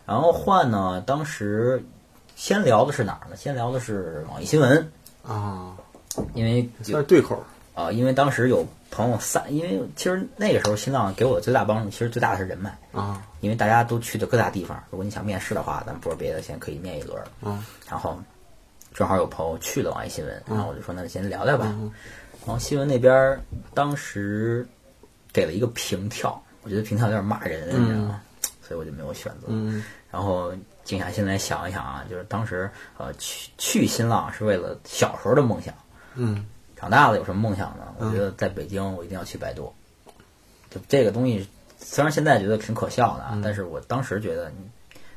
[0.06, 1.84] 然后换呢，当时
[2.36, 3.36] 先聊的是哪儿呢？
[3.36, 4.92] 先聊的是网易新闻，
[5.28, 5.76] 啊，
[6.36, 7.44] 因为就是对口。
[7.74, 17.22] 啊、因为当时有朋友散，因为其实那个时候新浪给我的最大帮助，其实最大的是人脉，啊，因为大家都去的各大地方，如果你想面试的话，咱不说别的，先可以面一轮。
[17.42, 18.20] 嗯，然后
[18.94, 21.66] 正好有朋友去了网易新闻，然后我就说那就先聊聊吧。
[21.70, 21.92] 嗯
[22.44, 23.40] 然后新闻那边
[23.72, 24.68] 当时
[25.32, 28.20] 给了一个平跳，我觉得平跳有点骂人，你知道吗？
[28.68, 29.46] 所以我就没有选择。
[29.50, 30.52] 嗯然后
[30.84, 35.72] 静下心来想一想啊，就是当时呃去去新浪是为了小时候的梦想，
[36.16, 36.44] 嗯
[36.82, 37.94] 长大了有什么梦想呢？
[38.00, 39.72] 我觉得在北京我一定要去百度。
[40.72, 44.52] 就这个东西，虽然现在觉得挺可笑的啊，但是我当时觉得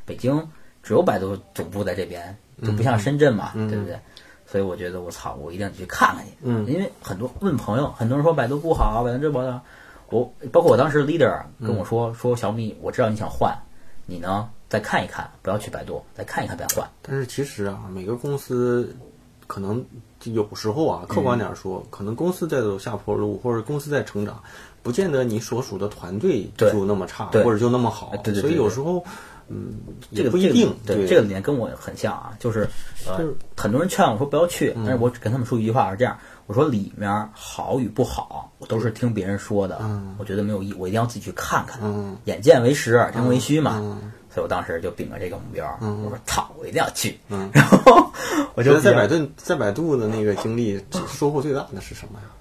[0.05, 0.51] 北京
[0.83, 3.99] 只有百度总部在这边，就不像深圳嘛，对不对？
[4.47, 6.33] 所以我觉得我操，我一定要去看看去。
[6.43, 9.65] 嗯因为很多问朋友，很多人说百度不好，百度这不好。
[10.11, 13.57] 我包括我当时 leader 跟我说、说小米，我知道你想换，
[14.05, 16.89] 你呢再看一看，不要去百度，再看一看再换。
[17.01, 18.95] 但是其实啊，每个公司
[19.47, 24.43] 可能就有时候啊，客观点儿说，可能公司在走下坡路，或者公司在成长，
[24.83, 28.11] 不见得你所属的团队就那么差，或者就那么好。
[28.15, 29.05] 哎对对对所以有时候，
[29.49, 29.75] 嗯，
[30.15, 30.75] 这个也不一定。
[30.87, 32.69] 这个、对这个理念跟我很像啊，就是
[33.07, 39.81] 呃，就是很多人劝我说不要去，但是我只跟他们说一句话是这样，我说里面好与不好，我都是听别人说的，
[40.19, 43.79] 我觉得没有意义，我一定要自己去看看，嗯眼见为实，耳听为虚嘛。
[43.83, 47.17] 嗯所以我当时就秉着这个目标，我说操，我一定要去。
[47.29, 48.11] 嗯 然后
[48.55, 52.27] 我就觉得在百度在百度的那个经历， 收获最大的是什么呀？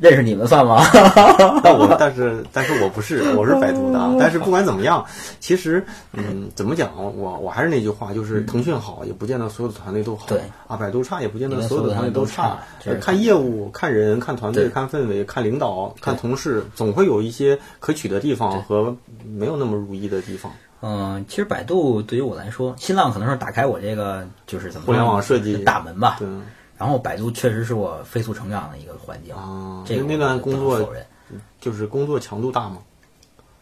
[0.00, 0.80] 认识你们算吗？
[1.60, 3.98] 但我但是 但是我不是，我是百度的。
[4.16, 5.04] 但是不管怎么样，
[5.40, 10.26] 其实嗯，怎么讲，我我还是那句话，就是腾讯好，也不见得所有的团队都好。
[10.28, 12.56] 对啊，百度差，也不见得所有的团队都差
[13.00, 20.52] 看业务、看人、看团队、看氛围、看领导、看同事，总会有一些可取的地方和没有那么如意的地方。
[20.80, 26.16] 嗯，其实百度对于我来说，新浪可能是打开我这个就是怎么说互联网设计大门吧。
[26.18, 26.28] 对
[26.76, 30.88] 然后百度确实是我飞速成长的一个环境啊，这个那段工作
[31.60, 32.78] 就是工作强度大吗？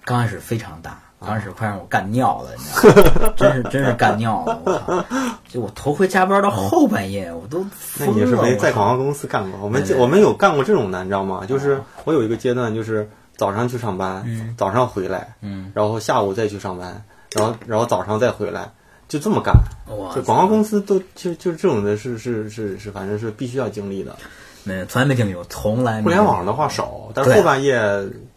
[0.05, 3.33] 刚开始非常大，刚开始快让我干尿了，你知道吗？
[3.35, 5.05] 真是真是干尿了，我操！
[5.48, 7.64] 就我头回加班到后半夜，我都
[7.98, 8.05] 那。
[8.05, 9.59] 你是没在广告公司干过？
[9.62, 11.46] 我们我们有干过这种的，你知道吗？
[11.48, 18.72] 就是我有一个阶段，就是早上去上班，早上回来，嗯，然后下午再去上班，然后然后早上再回来，
[19.09, 19.55] 就这么干。
[19.96, 24.16] 哇就广告公司都就就是这种的是是是是，反正是必须要经历的。
[24.64, 27.79] 没从来没经历过，从来没互联网的话少，但是后半夜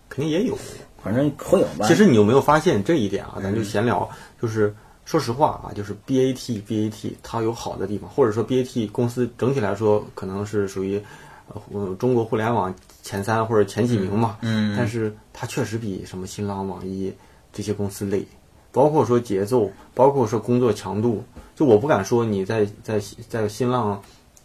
[0.09, 0.57] 肯定也有。
[1.01, 1.87] 反正会有吧。
[1.87, 3.39] 其实你有没有发现这一点啊？
[3.41, 4.07] 咱就闲聊，
[4.41, 11.01] 就是说实话啊，就是 BAT BAT 它有好的地方，或者说 BAT 公司整体来说可能是属于
[11.45, 12.75] 呃中国互联网
[13.09, 14.37] 前三或者前几名嘛。
[14.41, 17.11] 嗯但是它确实比什么新浪、网易
[17.51, 18.23] 这些公司累，
[18.71, 21.23] 包括说节奏，包括说工作强度。
[21.55, 23.99] 就我不敢说你在在在新浪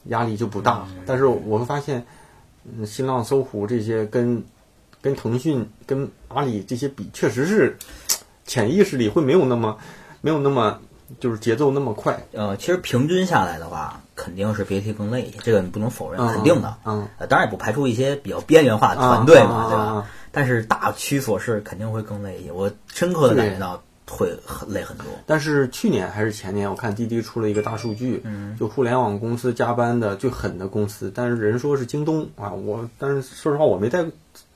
[0.05, 2.05] 压力就不大，但是我会发现，
[2.65, 4.43] 嗯，新浪、搜狐这些跟
[5.03, 7.77] 跟腾讯、跟阿里这些比，确实是
[8.47, 9.77] 潜意识里会没有那么
[10.23, 10.81] 没有那么
[11.21, 16.77] 就是节奏那么快，呃，其实平均下来的话，肯定是 BAT 更累一些，这个你不能否认，嗯肯定的。
[16.85, 20.07] 嗯，呃，当然也不排除一些比较边缘化的团队嘛，啊对吧？
[20.31, 25.07] 但是大趋所示肯定会更累一些，我深刻的感觉到会很累很多。
[25.27, 34.05] 但是去年还是前年，我看滴滴出了一个大数据，嗯就互联网公司加班的最狠的公司，但是人说是京东啊，我但是说实话我没带，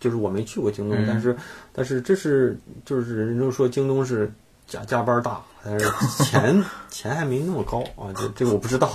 [0.00, 1.36] 就是我没去过京东，嗯但是
[1.72, 4.30] 但是这是就是人都说京东是
[4.68, 5.90] 加加班大，但是
[6.22, 8.88] 钱钱还没那么高啊，这这个我不知道，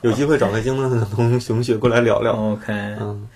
[0.00, 2.32] 有机会找个京东的同同学过来聊聊。
[2.34, 3.28] OK，嗯，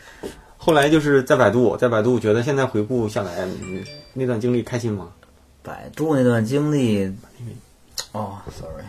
[0.57, 3.31] 后来就是在百度，在百度觉得现在回顾下来，
[3.63, 5.09] 嗯那段经历开心吗？
[5.63, 7.07] 百度那段经历，
[8.11, 8.85] 哦，sorry，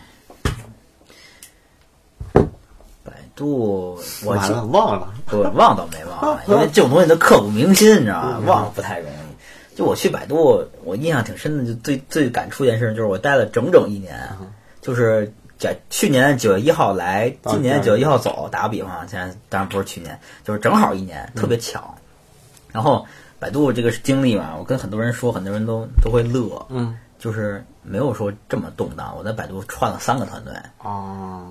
[3.03, 8.39] 百度我记完了忘了，我忘倒没忘，因为这种东西都刻骨铭心，你知道吗？
[8.47, 9.26] 忘了不太容易。
[9.77, 14.27] 就我去百度，我印象挺深的，就最最感触一件事就是我待了整整一年，
[14.81, 18.49] 就是在去年九月一号来，今年九月一号走。
[18.52, 21.95] 打个比方，现在当然不是去年，就是正好一年，特别巧。
[22.71, 23.06] 然后
[23.37, 29.15] 百度这个经历嘛，我跟很多人说，很多人都都会乐，嗯就是没有说这么动荡。
[29.15, 31.45] 我在百度串了三个团队，啊，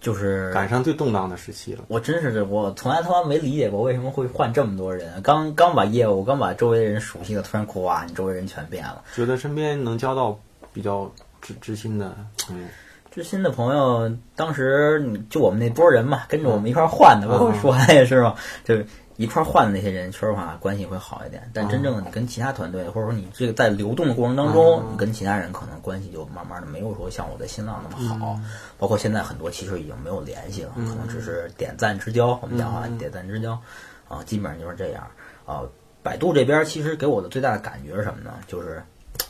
[0.00, 1.84] 就是赶上最动荡的时期了。
[1.88, 5.20] 我真是我从来他妈没理解过为什么会换这么多人。
[5.22, 9.02] 刚刚把业务，刚把周围人熟悉的，突然哇，你周围人全变了。
[9.14, 10.40] 觉得身边能交到
[10.72, 12.64] 比较知知心的朋友，
[13.10, 18.86] 知心的朋友，当时你就我们那波人嘛，跟着我们一块儿换的，包括说也是嘛，就是
[19.20, 21.50] 一块儿换的那些人，说实话关系会好一点。
[21.52, 28.40] 但真正的你跟其他团队，或者说你这个在流动的过程当中，你跟其他人可能关系就慢慢的没有说像我在新浪那么好。
[28.78, 32.38] 包括现在很多其实已经没有联系了，可能只是点赞之交。
[32.40, 33.60] 我们讲话点赞之交
[34.08, 35.06] 啊，基本上就是这样
[35.44, 35.60] 啊。
[36.02, 38.32] 百度这边其实给我的最大的感觉是什么呢？
[38.46, 38.82] 就是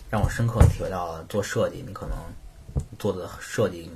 [0.08, 2.16] 让我深刻体会到了做设计，你可能。
[3.00, 3.90] 做的设计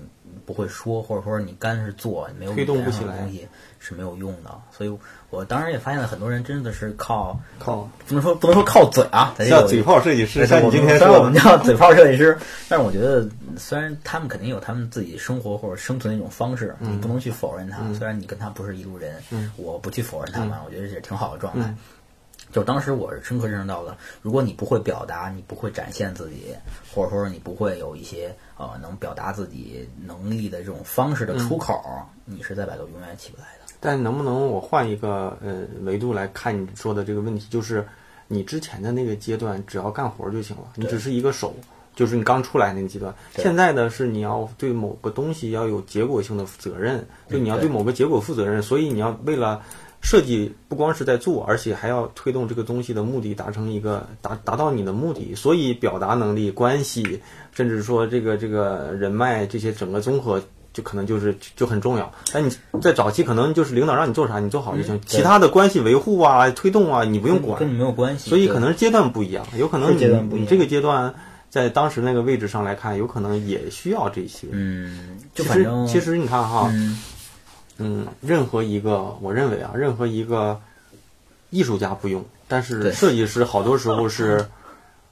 [0.47, 3.47] 不会说，或者说你干是做，没有推动不起来东西
[3.79, 4.51] 是没有用的。
[4.77, 4.99] 所以
[5.31, 10.47] 我当然也发现了很多人真的是靠靠，不能说不能说靠嘴啊，叫嘴炮设计师。
[10.47, 12.37] 像你今天说我们叫嘴炮设计师，
[12.69, 17.79] 但是我觉得虽然他们肯定有他们自己生活或者生存的一种方式，你不能去否认他。
[17.97, 19.23] 虽然你跟他不是一路人，
[19.57, 21.75] 我不去否认他们，我觉得也是挺好的状态。
[22.55, 26.55] 就当时我是深刻认识到的，如果你不会表达，你不会展现自己，
[26.95, 31.83] 或者说你不会有一些呃能表达自己能力的这种方式的出口，
[32.25, 33.75] 你是在百度永远起不来的。
[33.81, 37.85] 但能不能我换一个呃维度来看你说的这个问题，就是
[38.29, 41.53] 你之前的那个阶段只要干活就行了，你只是一个手，
[41.97, 43.13] 就是你刚出来那个阶段。
[43.37, 49.61] 现在的是你要对某个东西要有结果性的责任，就你要对某个结果负责任，所以你要为了。
[50.05, 60.43] 设计不光是在做，而且还要推动这个东西的目的达成一个达达到你的目的，所以表达能力、关系，甚至说这个这个人脉这些整个综合，
[60.75, 62.13] 就可能就是就很重要。
[62.31, 68.29] 但你在早期可能就是领导让你做啥你做好就行，其他的关系维护啊、推动啊你不用管，跟你没有关系。
[68.29, 71.15] 所以可能阶段不一样，有可能你你这个阶段
[71.49, 74.49] 在当时那个位置上来看，有可能也需要这些。
[74.51, 76.69] 嗯，其实其实你看哈。
[76.71, 77.01] 嗯，
[78.21, 80.61] 任何一个，我认为啊，任何一个
[81.51, 84.49] 艺术家不用，但是设计师好多时候是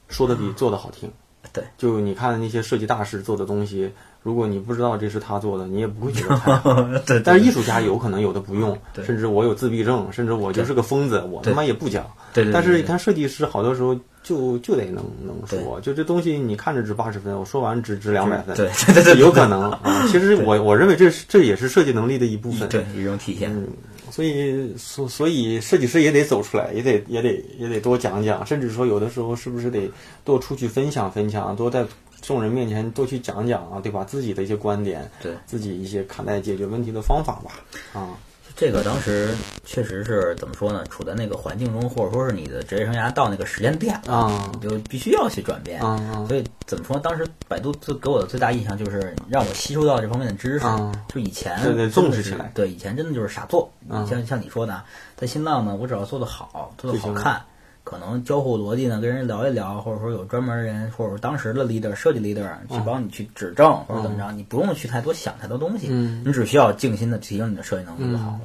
[0.09, 1.11] 说的比做的好听。
[1.53, 3.93] 对，就你看那些设计大师做的东西，
[4.23, 6.57] 如果你不知道这是他做的，你也不会觉得他。
[7.05, 7.21] 对。
[7.21, 12.07] 但是艺术家有可能有的不用，甚至我有自闭症，甚至我就是个疯子，我他妈也不讲。
[12.33, 12.53] 对对。
[12.53, 18.57] 但是你看设计师好多时候就就得能能说，就这东西你看着值八十分，我说完值值两百分。
[18.57, 19.81] 对对对，有可能啊。
[20.11, 23.53] 其实我我认为这是这也是设计能力的一部分，对一种体现。
[23.53, 23.67] 嗯
[24.11, 29.91] 所以所所以设计师也得走出来，也得也得也得多讲讲，甚至说有的时候是不是得
[30.23, 31.83] 多出去分享分享，多在
[32.23, 34.05] 众人面前多去讲讲啊，对吧？
[34.05, 37.53] 自己的一些观点，对自己一些看待解决问题的方法吧，
[37.93, 38.17] 啊。
[38.55, 40.85] 这个当时确实是怎么说呢？
[40.91, 45.81] 处在那个环境中，或者说是你的职业生涯到那个时间点了，你就必须要去转变。
[46.29, 46.99] 所以怎么说？
[46.99, 50.67] 当时百度最给我的最大印象就是让我吸收到这方面的知识。
[51.09, 53.73] 就以前对对重视起来，对以前真的就是傻做。
[54.07, 54.85] 像像你说的，
[55.17, 57.43] 在新浪呢，我只要做的好，做的好看。
[57.85, 65.89] 可能交互逻辑呢，跟人聊一聊，或者说有专门人，或者说当时的 leader、设计 leader 去帮你去指正，或者怎么着，你不用去太多想太多东西，
[66.25, 68.41] 你只需要静心的提升你的设计能力就好了。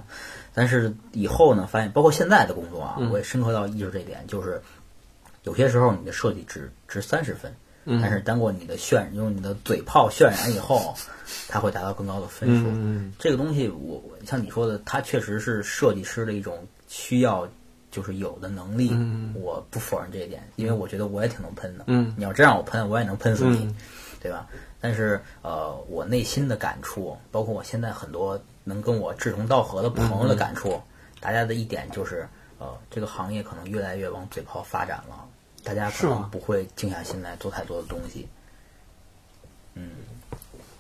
[0.55, 4.59] 但是以后呢，发现包括现在的工作啊，我也深刻到意识这点，就是
[5.43, 7.53] 有些时候你的设计值值三十分，
[8.01, 10.95] 但是当过你的渲用你的嘴炮渲染以后，
[11.47, 12.65] 它会达到更高的分数。
[13.19, 17.47] 这个东西，我像你说的，它确实是设计师的一种需要。
[17.98, 18.95] 就是有的能力，
[19.34, 21.86] 我不否认这一点，因为我觉得我也挺能喷的。
[21.88, 23.76] 嗯，你要真让我喷，我也能喷死你，
[24.22, 24.48] 对吧？
[24.80, 30.80] 但是呃，我内心的感触，包括我现在很多能跟我志同道合的朋友的感触，
[31.20, 32.30] 大家的一点就是，
[32.60, 35.28] 呃，这个行业可能越来越往嘴炮发展了，
[35.64, 38.30] 大家可能不会静下心来做太多的东西。
[39.74, 39.89] 嗯。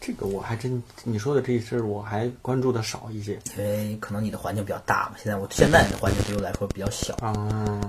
[0.07, 5.17] 这个我还真，你说的这事儿我还关注的少一些，因为可能你的环境比较大嘛。
[5.21, 7.13] 现在我现在的环境对我来说比较小，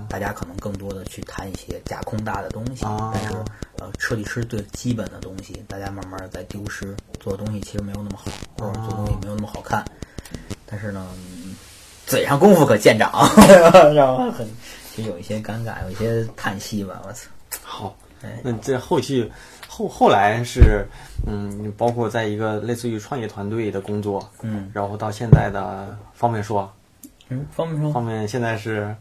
[0.09, 3.33] 大家可能更多的去谈一些架空大的东西，但是
[3.77, 9.85] 呃，设计师最基本的东西，大家慢慢在丢失，做的东西其实没有那么好，或者做东西没有那么好看。
[10.65, 11.07] 但是呢，
[12.05, 13.29] 嘴上功夫可见长，
[13.95, 14.45] 让我很
[14.93, 17.01] 其实有一些尴尬，有一些叹息吧。
[17.07, 17.29] 我操，
[17.63, 17.95] 好，
[18.43, 19.31] 那这后期。
[19.71, 20.85] 后后来是，
[21.25, 26.69] 嗯，包括在一个类似于创业团队的工作，嗯，然后到现在的方便说，
[27.29, 28.93] 嗯，方便说，方便现在是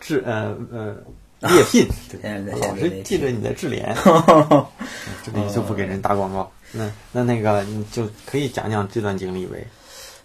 [0.00, 0.96] 智呃呃
[1.40, 3.94] 猎聘， 对老是记着你的智联，
[5.22, 6.50] 这里就不给人打广告。
[6.70, 9.66] 那那那个你就可以讲讲这段经历呗，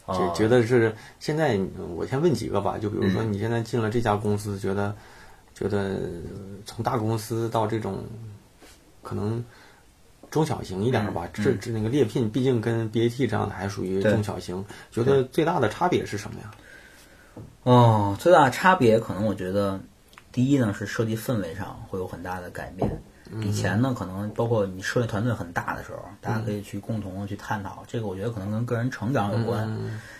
[0.07, 1.59] 就觉得是现在
[1.97, 4.95] 我先问几个吧，就比如说你现在进了这家公司，觉得
[5.53, 5.99] 觉得
[6.65, 8.05] 从大公司到这种
[9.08, 9.43] 可能。
[10.30, 16.51] 中小型一点吧，这这那个猎聘，毕竟跟 BAT 这样的还属于中小型，觉得最大的差别是什么呀？
[17.64, 19.80] 哦，最大的差别可能我觉得，
[20.34, 23.01] 第一呢是设计氛围上会有很大的改变，
[23.41, 27.86] 以前呢，可能包括你设计团队很大的时候，大家可以去共同的去探讨。
[27.88, 29.80] 这个我觉得可能跟个人成长有关。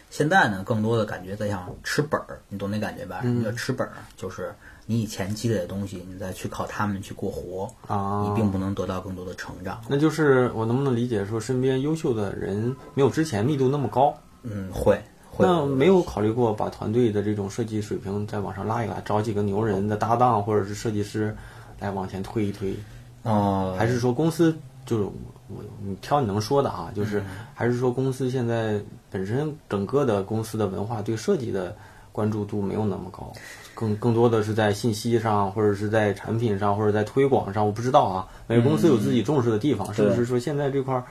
[0.10, 3.20] 现在呢，更多的感觉在像吃本儿，你懂那感觉吧？
[3.24, 3.94] 什么叫吃本儿？
[4.16, 4.56] 就是
[4.88, 9.80] 你以前积累的东西，你再去靠他们去过活，啊，你并不能得到更多的成长。
[9.88, 14.12] 那就是我能不能理解说，身边优秀的人没有之前密度那么高？
[14.44, 15.00] 嗯，会。
[15.30, 21.36] 会那没有考虑过把团队的这种设计水平再往上拉一拉，找几个牛人的搭档或者是设计师
[21.80, 22.74] 来往前推一推？
[23.22, 27.22] 哦，还是说公司就是我你挑你能说的啊，就是
[27.54, 28.82] 还是说公司现在
[29.12, 31.76] 本身整个的公司的文化对设计的
[32.12, 33.32] 关注度没有那么高，
[33.78, 41.03] 更更多的是在信息上或者是在产品上或者在推广上，我不知道啊，每个公司有自己重视的地方，是不是说现在这块儿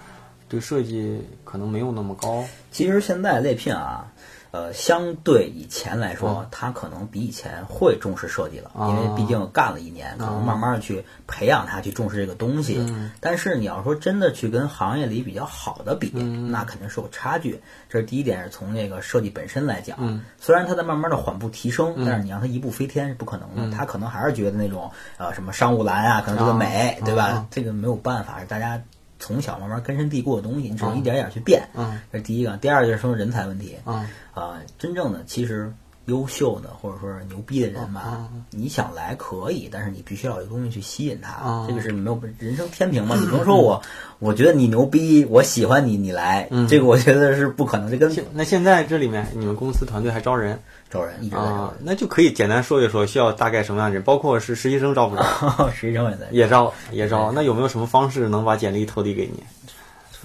[0.49, 2.43] 对设计可能没有那么高？
[2.73, 4.13] 其实现在猎聘啊。
[4.57, 12.81] 呃，相对以前来说，他可能比以前会重视设计了，因为毕竟干了一年，可能慢慢的去培养他去重视这个东西。
[13.21, 17.61] 但是你要说真的去跟行业里比较好的比，那肯定是有差距。
[17.91, 23.77] 这是第一点，是从这个设计本身来讲，虽然他在慢慢的缓步提升，但是你让他一步飞天是不可能的。
[23.77, 27.47] 他可能还是觉得那种呃什么商务蓝啊，可能这个美，对吧？
[27.51, 28.81] 这个没有办法，是大家。
[29.19, 31.69] 从小慢慢根深蒂固的东西，你只能一点一点去变。
[31.75, 32.57] 嗯，这是第一个。
[32.59, 33.77] 第二就是说人才问题。
[33.85, 35.73] 嗯，啊，真正的其实
[36.07, 41.67] 优秀的或者说是牛逼的人吧，你想来可以，但是你必须要有东西去吸引他。
[41.69, 43.17] 这个是没有人生天平嘛？
[43.17, 43.83] 你不能说我，
[44.19, 47.91] 我觉得你牛逼，我喜欢你，你来，这个我觉得是不可能。
[47.91, 50.59] 这跟那现在这里面你们公司团队还招人？
[50.89, 55.69] 招人一直在招，那就可以简单说一说需要大概什么样的人，包括是实习生招不招？
[55.75, 57.33] 实习生也在，也招也招。
[57.33, 59.43] 那有没有什么方式能把简历投递给你？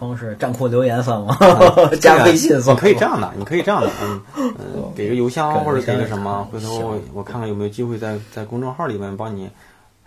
[0.01, 1.37] 方式站酷留言算吗？
[2.01, 2.75] 加微信算？
[2.75, 9.47] 你可以这样的，你可以这样的，嗯嗯，给个邮箱或者给个什么，回头我我看看有没有机会在在公众号里面帮你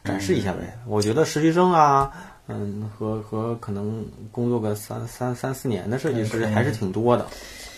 [0.02, 0.76] 展示一下呗。
[0.88, 2.10] 我觉得实习生啊，
[2.48, 7.24] 嗯，和和可能工作个三三三四年的设计师还是挺多的。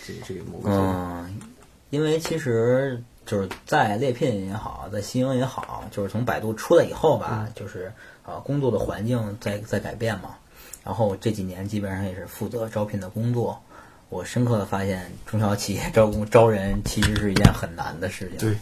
[0.06, 1.38] 这这个某个嗯。
[1.90, 7.92] 因为其实就是在猎聘也好，在新营也好，就是从百度出来以后吧，就是
[8.24, 10.30] 呃工作的环境在在改变嘛。
[10.86, 13.60] 然后这几年基本上也是负责招聘的工作。
[14.08, 18.38] 我深刻的发现，中小企业招工招人其实是一件很难的事情。
[18.38, 18.56] 对，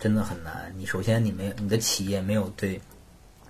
[0.00, 0.72] 真的很难。
[0.76, 2.80] 你首先你没你的企业没有对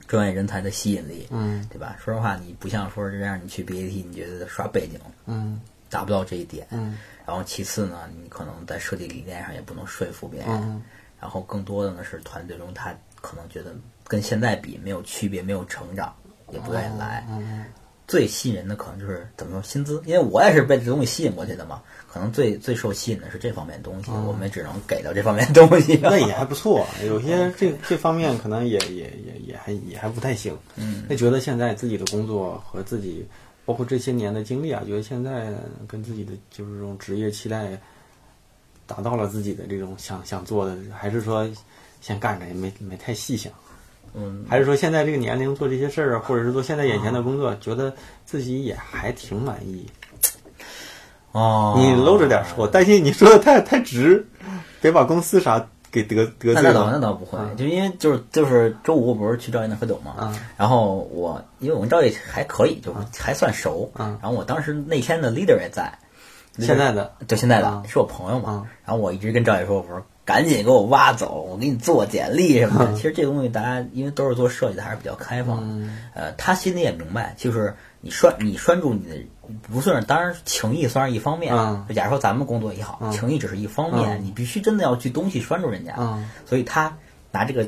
[0.07, 1.97] 专业人才的吸引力，嗯，对吧？
[1.99, 5.59] 说实话，你不像说是让你去 BAT，你觉得刷背景，嗯，
[5.89, 6.99] 达不到这一点，嗯。
[7.24, 10.83] 然后其次呢，你可能在设计理念上也不能说服别人。
[11.18, 13.74] 然后更多的呢是团队中他可能觉得
[14.05, 16.14] 跟现在比没有区别，没有成长，
[16.53, 17.26] 也不愿意来。
[18.09, 21.81] 最吸引人的可能就是怎么说薪资，因为我也是被这东西吸引过去的嘛。
[22.13, 25.97] 可能最最受吸引的是这方面东西，我们只能给到这方面东西。
[26.03, 30.57] 那也还不错，有些这这方面可能也也也也还也还不太行。
[30.75, 33.25] 嗯，那觉得现在自己的工作和自己。
[33.67, 35.53] 包括这些年的经历啊，觉得现在
[35.87, 37.79] 跟自己的就是这种职业期待
[38.87, 41.47] 达到了自己的这种想想做的，还是说
[42.01, 43.53] 先干着也没没太细想，
[44.15, 47.95] 嗯，还是说现在这个年龄做这些事儿啊，或者是做现在眼前的工作，觉得
[48.25, 49.87] 自己也还挺满意。
[51.33, 54.27] 哦，你搂着点说，担心你说的太太直，
[54.81, 55.69] 别把公司啥。
[55.91, 65.99] 给得得罪那倒那倒不会，就因为就是就是周五不是去赵爷那喝酒嘛，然后我因为我跟赵爷还可以，就还算熟，然后我当时那天的 leader 也在，
[66.59, 72.93] 现在的就现在的是我朋友嘛，然后我一直跟赵爷说，我说赶紧给我挖走，我给你做简历什么的。
[73.01, 79.16] 其实这个东西大家因为都是做设计的，还是比较开放，呃，他心里也明白，就是你拴你拴住你的。
[79.62, 81.55] 不算是，当然情谊算是一方面。
[81.89, 85.97] 就假如说咱们工作也好，情谊只是一方面，你必须真的要去东西拴住人家。
[86.45, 86.95] 所以他
[87.31, 87.66] 拿这个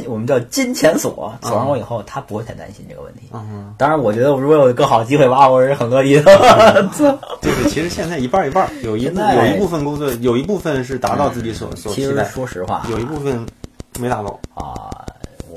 [0.00, 3.28] 金，我们叫金钱锁锁上我以后，他不会太担心这个问题。
[3.34, 6.88] 嗯当然，我觉得如果有更好的机会挖，我是很乐意的。
[7.42, 12.24] 就是其实现在一半一半，有一部有一部分工作，有一部分是达到自己所所期待。
[12.24, 13.44] 说实话，有一部分
[14.00, 15.04] 没达到啊。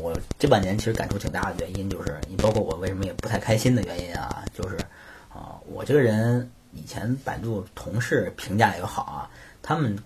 [0.04, 4.76] 我这半年其实感触挺大的原因，就是你包括我为什么也不太开心的原因啊，就是
[5.34, 5.56] 啊。
[5.74, 9.30] 我这个人以前百度同事评价也好啊，
[9.64, 9.98] 他们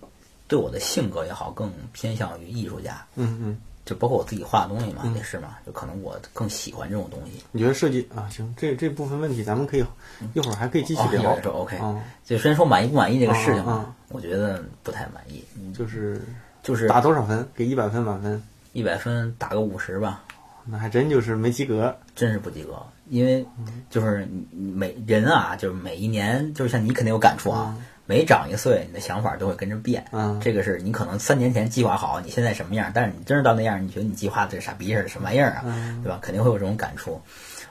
[0.48, 3.04] 对我的性格也好，更偏向于艺术家。
[3.16, 3.58] 嗯嗯，
[3.90, 7.44] 就包括我自己画的东西嘛，也是嘛，就可能我更喜欢这种东西。
[7.52, 8.30] 你觉得设计啊？
[8.30, 9.84] 行，这这部分问题咱们可以
[10.36, 11.42] 一会儿还可以继续聊。
[11.42, 11.76] 说 OK，
[12.24, 15.44] 就先说满意不满意这个事情啊，我觉得不太满意。
[15.74, 16.22] 就是
[16.62, 17.48] 就是打多少分？
[17.56, 18.40] 给一百分满分？
[18.74, 20.24] 一百分打个五十吧。
[20.66, 22.80] 那还真就是没及格，真是不及格。
[23.10, 23.44] 因为
[23.90, 27.76] 就是每人啊，就是每一年，就是像你肯定有感触啊。
[28.10, 30.04] 每长一岁，你的想法都会跟着变。
[30.12, 36.18] 嗯这个是你可能三年前计划好你现在什么样，但是你真是到那样，你觉得你计划的这傻逼似的，什么玩意儿啊，嗯对吧？
[36.20, 37.22] 肯定会有这种感触。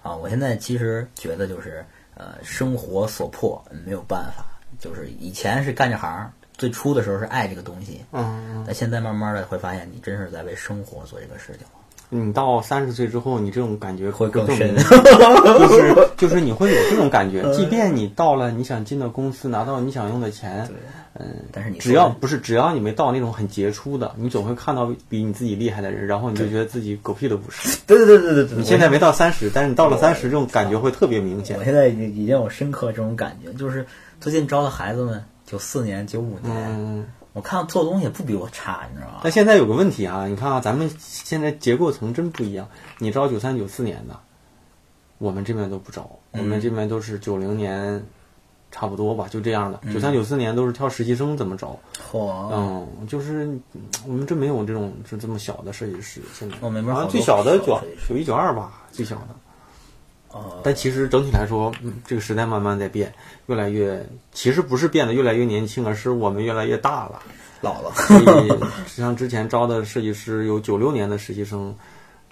[0.00, 1.84] 啊，我现在其实觉得就是
[2.14, 4.46] 呃，生活所迫，没有办法。
[4.78, 11.77] 就是以前是干这行，最初的时候是爱这个东西，嗯，但现在慢慢的会发现，你真是在为生活做这个事情了。
[12.10, 14.74] 你到三十岁之后，你这种感觉会更深。
[14.76, 20.68] 就是就是你会有这种感觉， 即便你到了你想进的公司，拿到你想用的钱，
[21.14, 27.78] 嗯，但是你只要不是只要你没到那种很杰出的，你总会看到比你自己厉害的人，然后你就觉得自己狗屁都不是。
[27.86, 31.58] 对对对对对对，你现在没到三十，但是你到了三十，这种感觉会特别明显。
[31.58, 31.64] 我。
[31.64, 33.86] 现在已经已经有深刻这种感觉，就是
[34.20, 37.06] 最近招的孩子们，九四年、九五年，嗯，
[37.38, 39.20] 我看做东西也不比我差，你知道吗？
[39.22, 42.68] 但现在有个问题啊，你看啊，咱们现在结构层真不一样。
[42.98, 44.18] 你招九三九四年的，
[45.18, 48.04] 我们这边都不招，我们这边都是九零年，
[48.72, 49.80] 差不多吧，就这样的。
[49.94, 51.78] 九三九四年都是挑实习生怎么招，
[52.10, 53.62] 嚯，嗯，就是嗯
[54.04, 59.28] 我们这没有这种是这么小的设计师，现在我们这边好像最小的九九一九二吧，最小的。
[60.32, 63.12] 哦，但其实整体来说，嗯，这个时代慢慢在变，
[63.46, 67.22] 越来越，其实不是变得越来越年轻，而是我们越来越大了。
[67.60, 68.52] 老了，所以，
[68.86, 71.74] 像之前招的设计师有九六年的实习生，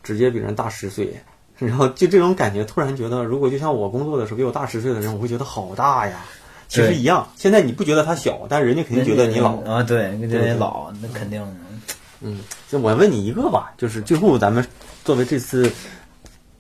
[0.03, 1.21] 直接比人大十岁，
[1.59, 6.25] 然后就这种感觉，突然觉得，如果就像我工作的时候比我大十岁的人，我会觉得好大呀。
[6.69, 9.57] 其实一样，现在你不觉得他小，但是人家肯定觉得你老。
[9.63, 11.45] 啊，对，觉得对你老，那肯定。
[12.21, 14.65] 嗯，就我问你一个吧，就是最后咱们
[15.05, 15.71] 作为这次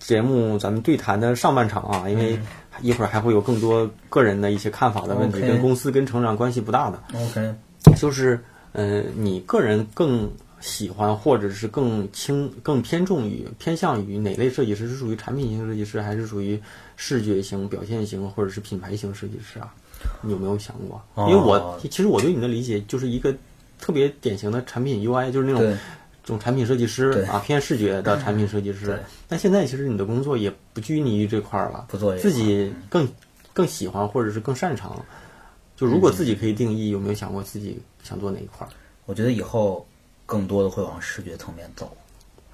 [0.07, 2.39] 节目咱们对谈的上半场啊，因为
[2.81, 7.03] 一会儿还会有更多个人的一些看法的问题跟公司跟成长关系不大的。
[7.13, 7.53] OK，
[7.97, 8.39] 就是
[8.71, 10.31] 呃，你个人更
[10.61, 14.87] 喜欢或者是更倾更偏重于偏向于哪类设计师？
[14.87, 16.57] 是属于产品型设计师，还是属于
[16.95, 19.75] 视觉型、表现型，或者是品牌型设计师啊？
[20.23, 21.03] 你有没有想过？
[21.15, 23.35] 哦因为我其实我对你的理解就是一个
[23.81, 25.77] 特别典型的产品 UI，就是那种对
[26.27, 28.99] 这种产品设计师对啊，偏视觉的产品设计师对。
[29.29, 31.87] 但现在其实你的工作也不拘泥于这块儿了，
[32.18, 33.09] 自己更
[33.55, 35.01] 更喜欢或者是更擅长。
[35.77, 38.70] 就如果自己可以定义，有没有想过自己想做哪一块儿？
[39.05, 39.87] 我觉得以后
[40.27, 41.97] 更多的会往视觉层面走，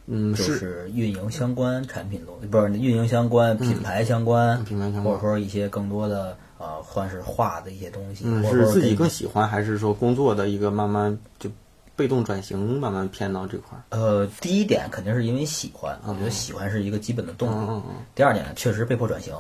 [0.07, 11.49] 嗯，就是是运营相关产品东，不是运营相关、品牌相关，嗯品牌相关或者说一些更多的呃，或者是画的一些东西，嗯，是自己更喜欢，还是说工作的一个慢慢就
[11.95, 13.83] 被动转型，慢慢偏到这块儿？
[13.91, 17.55] 呃，第一点肯定是因为喜欢，我觉得喜欢是一个基本的动力。
[17.55, 19.35] 嗯嗯嗯第二点呢，确实被迫转型，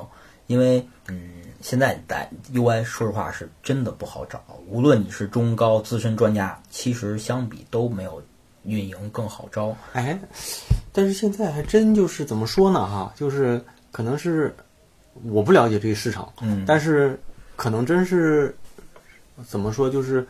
[0.47, 8.23] 因为嗯，现在在 UI 说实话是真的不好找，无论你是中高资深专家，其实相比都没有
[8.65, 9.75] 运营更好招。
[9.93, 10.19] 哎，
[10.93, 12.87] 但是现在还真就是怎么说呢？
[12.87, 14.55] 哈，就是可能是
[15.25, 17.19] 我不了解这个市场，嗯但是
[17.57, 18.55] 可能真是
[19.47, 20.27] 怎么说，就是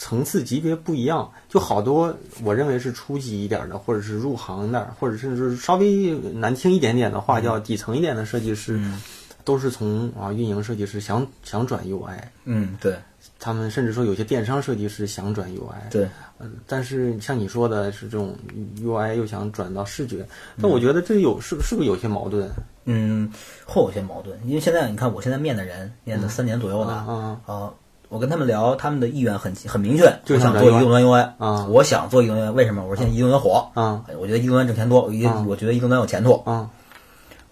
[0.00, 9.00] 层层次级别不一样，就好多我认为是初级一点的，或者是入行的，或者甚至是稍微难听一点点的话，叫底层一点的设计师，嗯。
[9.42, 12.12] 都是从啊运营设计师想想转 UI。
[12.44, 12.94] 嗯，对。
[13.38, 18.34] 他们甚至说有些电商设计师想转 UI，对，嗯，但是像你说的是这种
[18.82, 20.26] UI 又想转到视觉，
[20.56, 22.50] 那我觉得这有是是不是有些矛盾？
[22.84, 23.30] 嗯，
[23.66, 27.74] 会有些矛盾，因为现在你看我现在面的人，面的三年左右的，嗯呃，
[28.10, 31.66] 我跟他们聊，他们的意愿很很明确，就想转我想做移动端 UI，啊。
[31.70, 32.82] 我想做移动端为什么？
[32.82, 34.04] 我说现在移动端火，啊。
[34.18, 36.68] 我觉得移动端挣钱多，我觉我觉得移动端有前途，啊。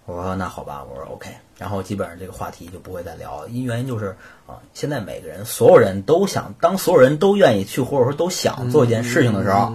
[0.05, 4.07] 我说那好吧，我说 OK，然后基本上这个话题就不会再聊，因原因就是
[4.45, 9.71] 啊，现在每个人所有人都想，当所有人都愿意去或者说都想做一件事情的时候，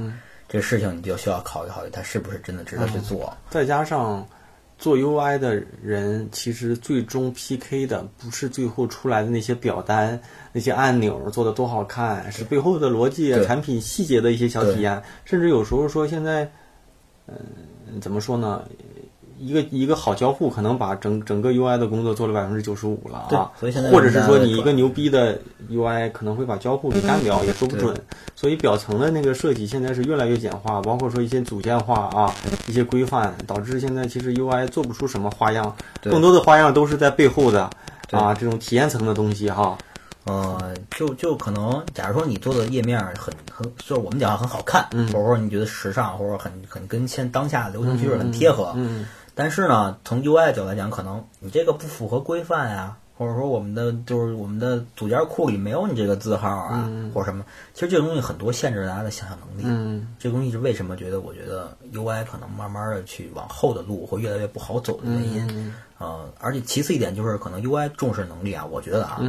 [0.48, 3.32] 这个事情你就需要考虑考虑，它是不是真的值得去做。
[3.48, 4.26] 再加上
[4.76, 10.20] 做 UI 的人，其实最终 PK 的不是最后出来的那些表单、
[10.52, 16.50] 那些按钮做的多好看，是背后的逻辑、产品细节的一些小体验，甚至有时候说现在，
[17.26, 18.62] 嗯、怎么说呢？
[19.38, 23.50] 一个一个好交互，可能把整整个 UI 的工作做了百分之九十五了啊。
[23.58, 25.38] 所以现在或者是说你一个牛逼的
[25.70, 27.94] UI 可能会把交互给干掉，也说不准。
[28.34, 32.34] 所以表层的那个设计现在是越来越简化，包括说一些组件化啊，
[32.66, 37.70] 一些规范，导致现在其实 UI 做不出什么花样，更多的花样都是在背后的
[38.10, 39.76] 啊这种体验层的东西哈。
[40.26, 49.04] 呃，就就可能，假如说你做的页面很很，就是我们讲很好看，嗯或者说你觉得时尚，或者很很跟现当下流行趋势很贴合，嗯
[49.34, 59.62] 但是呢，从 UI 的角度来讲，可能你这个不符合规范呀，或者说我们的就是我们的组件库里没有你这个字号啊，或者什么，其实这个东西很多限制大家的想象能力。
[59.66, 60.14] 嗯。
[60.18, 65.46] 这个东西是为什么觉得我觉得 UI 可能慢慢的去往后的路会越来越不好走的原因。
[65.52, 65.74] 嗯。
[65.98, 69.20] 呃，而且其次一点就是可能 UI 重视能力啊，我觉得啊，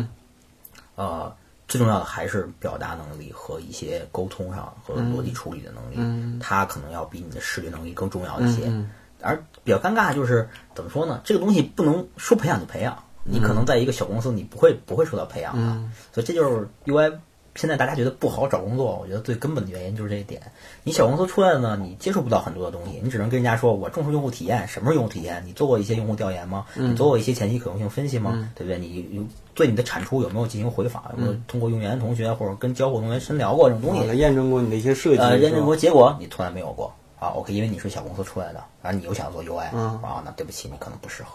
[0.96, 1.36] 呃，
[1.68, 6.40] 最重要的还是表达能力和一些沟通上和逻辑处理的能力，嗯。
[6.40, 8.64] 它可能要比你的视觉能力更重要一些。
[8.66, 8.90] 嗯
[9.22, 11.22] 而比较尴尬就是怎么说呢？
[11.24, 17.14] 这个东西不能说培养就培养，你可能在一个小公司你不会不会受到培养的，嗯所以这就是 UI。
[17.58, 20.42] 现在大家觉得不好找工作，我觉得最根本的原因就是这一点。
[20.84, 24.68] 你小公司出来的呢，你接触不到很多的东西，你只能跟人家说我重视用户体验。
[24.68, 25.42] 什么是用户体验？
[25.46, 26.66] 你做过一些用户调研吗？
[26.76, 28.52] 你做过一些前期可用性分析吗？
[28.56, 28.78] 对不对？
[28.78, 31.02] 你有对你的产出有没有进行回访？
[31.16, 34.10] 有没有通过用研同学或者跟交互同学深聊过这种东西？
[34.12, 37.30] 啊验证过你的一些设计，呃，验证过结果你从来没有过啊。
[37.36, 41.30] OK，因为你是小公司出来的，然后你又想做 UI，、嗯啊，那对不起，你可能不适合。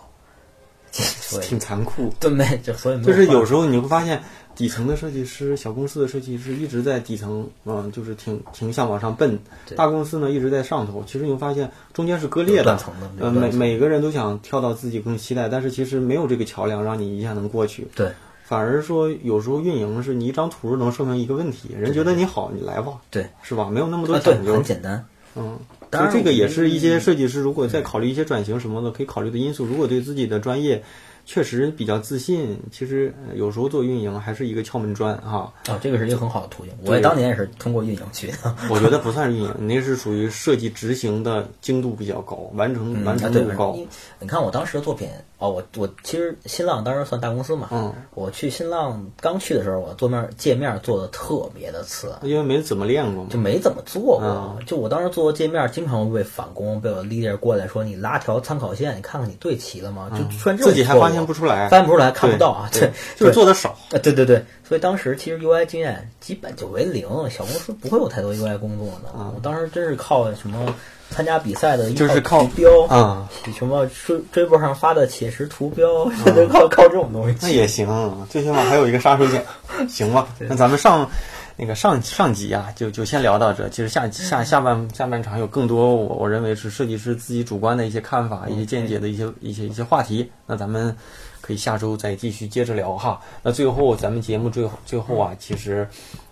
[0.92, 2.12] 所以挺残酷。
[2.18, 2.58] 对没？
[2.64, 4.20] 就所以就是有时候你会发现，
[4.56, 9.38] 底层的设计师、小公司的设计师一直在底层，嗯，就是挺挺想往上奔。
[9.76, 11.04] 大公司呢一直在上头。
[11.06, 12.76] 其实你会发现中间是割裂的
[13.20, 17.86] 呃，每每个人都想跳到自己更期待，但是其实没有这个桥梁让你一下能过去。
[17.94, 18.10] 对
[18.42, 23.70] 反而说有时候运营是你一张图能说明一个问题，人觉得你好，你来吧，对是吧？
[23.70, 24.54] 没有那么多讲究。
[24.54, 25.06] 很简单。
[25.36, 25.58] 嗯，
[25.90, 29.64] 当然这个也是一些嗯设计师如果在考虑一些转型什么的可以考虑的因素。
[29.64, 30.82] 如果对自己的专业
[31.24, 35.52] 确实比较自信，其实呃有时候做运营还是一个敲门砖哈。
[35.68, 36.72] 啊，这个是一个很好的途径。
[36.84, 38.56] 我当年也是通过运营去的。
[38.68, 43.74] 我觉得 不算是运营，你那是属于设计执行的精度比较高，完成完成度高。
[43.76, 43.86] 你
[44.18, 45.08] 你看我当时的作品
[45.40, 53.38] 哦，我我其实新浪当时算大公司嘛，嗯，我去新浪刚去的时候，我桌面界面做的特别的次，因为没怎么练过嘛就。
[53.38, 54.20] 没怎么做过。
[54.22, 60.10] 嗯就我当时做界面，经常会被反攻，被我 leader 过来说你拉条参考线，你看看你对齐了吗？
[60.10, 62.68] 就虽然嗯自己还发现不出来发现不出来，看不到啊。
[62.70, 63.70] 对对，就是做的少。
[63.70, 69.10] 啊，对对对，所以当时其实 UI 经验基本就为零，小公司不会有太多 UI 工作的。
[69.34, 70.72] 我当时真是靠什么
[71.10, 77.36] 参加比赛的一就是靠标啊，什么追追博上发的写实图标， 就靠靠这种东西。
[77.42, 77.84] 那也行，
[78.30, 79.42] 最起码还有一个杀手锏，
[79.90, 80.28] 行吧？
[80.38, 81.10] 那咱们上
[81.56, 83.68] 那个上上集啊，就就先聊到这。
[83.70, 90.30] 其实下下下半下半场有更多我我认为是设计师自己主观的一些看法、一些见解的一些一些一些话题。
[90.46, 90.96] 那咱们
[91.50, 93.20] 可以下周再继续接着聊哈。
[93.42, 95.84] 那最后咱们节目最后最后啊，其实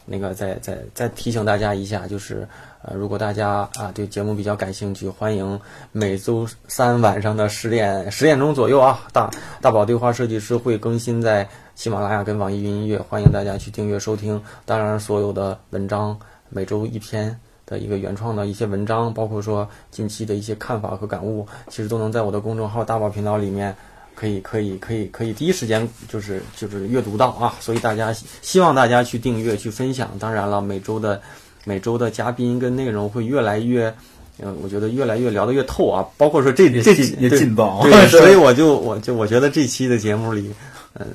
[0.04, 2.46] 那个再再再提醒大家一下，就是
[2.82, 5.60] 呃，如果大家啊对节目比较感兴趣，欢迎
[5.90, 9.28] 每周三晚上的十点十点钟左右啊，大
[9.60, 14.40] 大宝对话设计师会更新在喜马拉雅跟网易云音乐，欢迎大家去订阅收听。
[14.64, 16.16] 当然，所有的文章
[16.48, 17.40] 每周一篇。
[17.66, 23.76] 的一个原创的一些文章，包括说近期的一些看法和感悟，其实都能在我的公众号大宝频道里面
[24.18, 28.12] 可以可以可以可以第一时间就是就是阅读到啊，所以大家
[28.42, 30.10] 希望大家去订阅去分享。
[30.18, 31.22] 当然了，每周的
[31.64, 33.94] 每周的嘉宾跟内容会越来越，
[34.40, 40.52] 嗯，我觉得越来越聊得越透啊，包括说这这期越对劲爆对，对所以我就我就我觉得这期的节目里，
[40.94, 41.06] 嗯。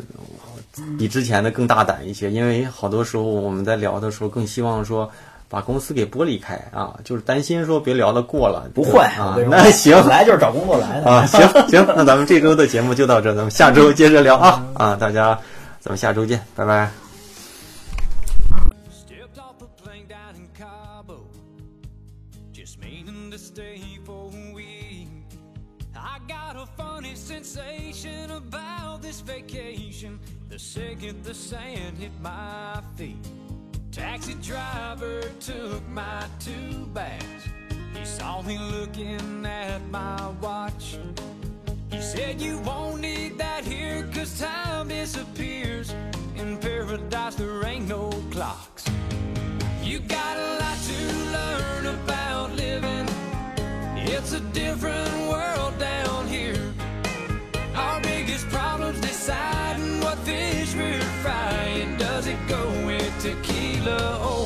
[0.98, 5.08] 比之前的更大胆一些，因为好多时候我们在聊的时候更希望说
[5.54, 15.38] 把公司给剥离开啊，就是担心说别聊得过了，不会啊那行来就是找工作来的啊，行行，那咱们这周的节目就到这，咱们下周接着聊啊啊，大家
[15.80, 17.03] 咱们下周见，拜拜。
[35.40, 37.48] Took my two bags.
[37.98, 40.98] He saw me looking at my watch.
[41.92, 45.94] He said you won't need that here cause time disappears.
[46.36, 48.86] In paradise there ain't no clocks.
[49.82, 51.00] You got a lot to
[51.38, 53.08] learn about living.
[53.96, 56.74] It's a different world down here.
[57.76, 61.98] Our biggest problem's deciding what fish we're frying.
[61.98, 64.43] Does it go with tequila or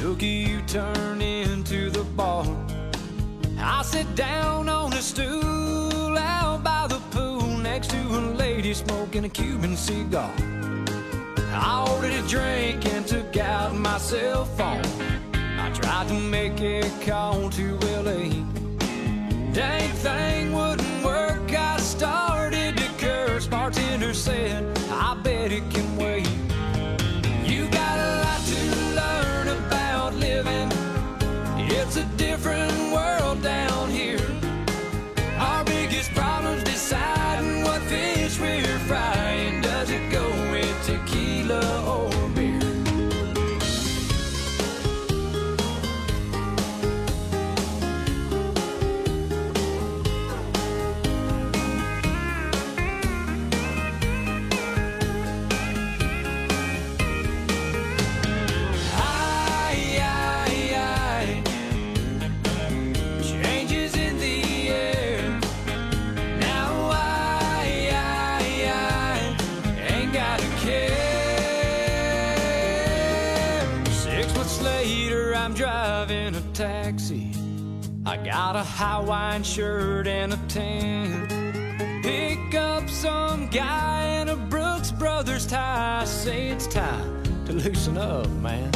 [0.00, 2.46] I took a U-turn into the bar.
[3.58, 9.26] I sat down on a stool out by the pool next to a lady smoking
[9.26, 10.32] a Cuban cigar.
[11.52, 14.86] I ordered a drink and took out my cell phone.
[15.34, 18.30] I tried to make a call to LA.
[19.52, 21.52] Dang thing wouldn't work.
[21.52, 23.46] I started to curse.
[23.46, 26.39] Bartender said, I bet it can wait.
[75.50, 77.32] I'm driving a taxi.
[78.06, 81.26] I got a Hawaiian shirt and a tan.
[82.04, 86.04] Pick up some guy in a Brooks Brothers tie.
[86.04, 88.70] Say it's time to loosen up, man.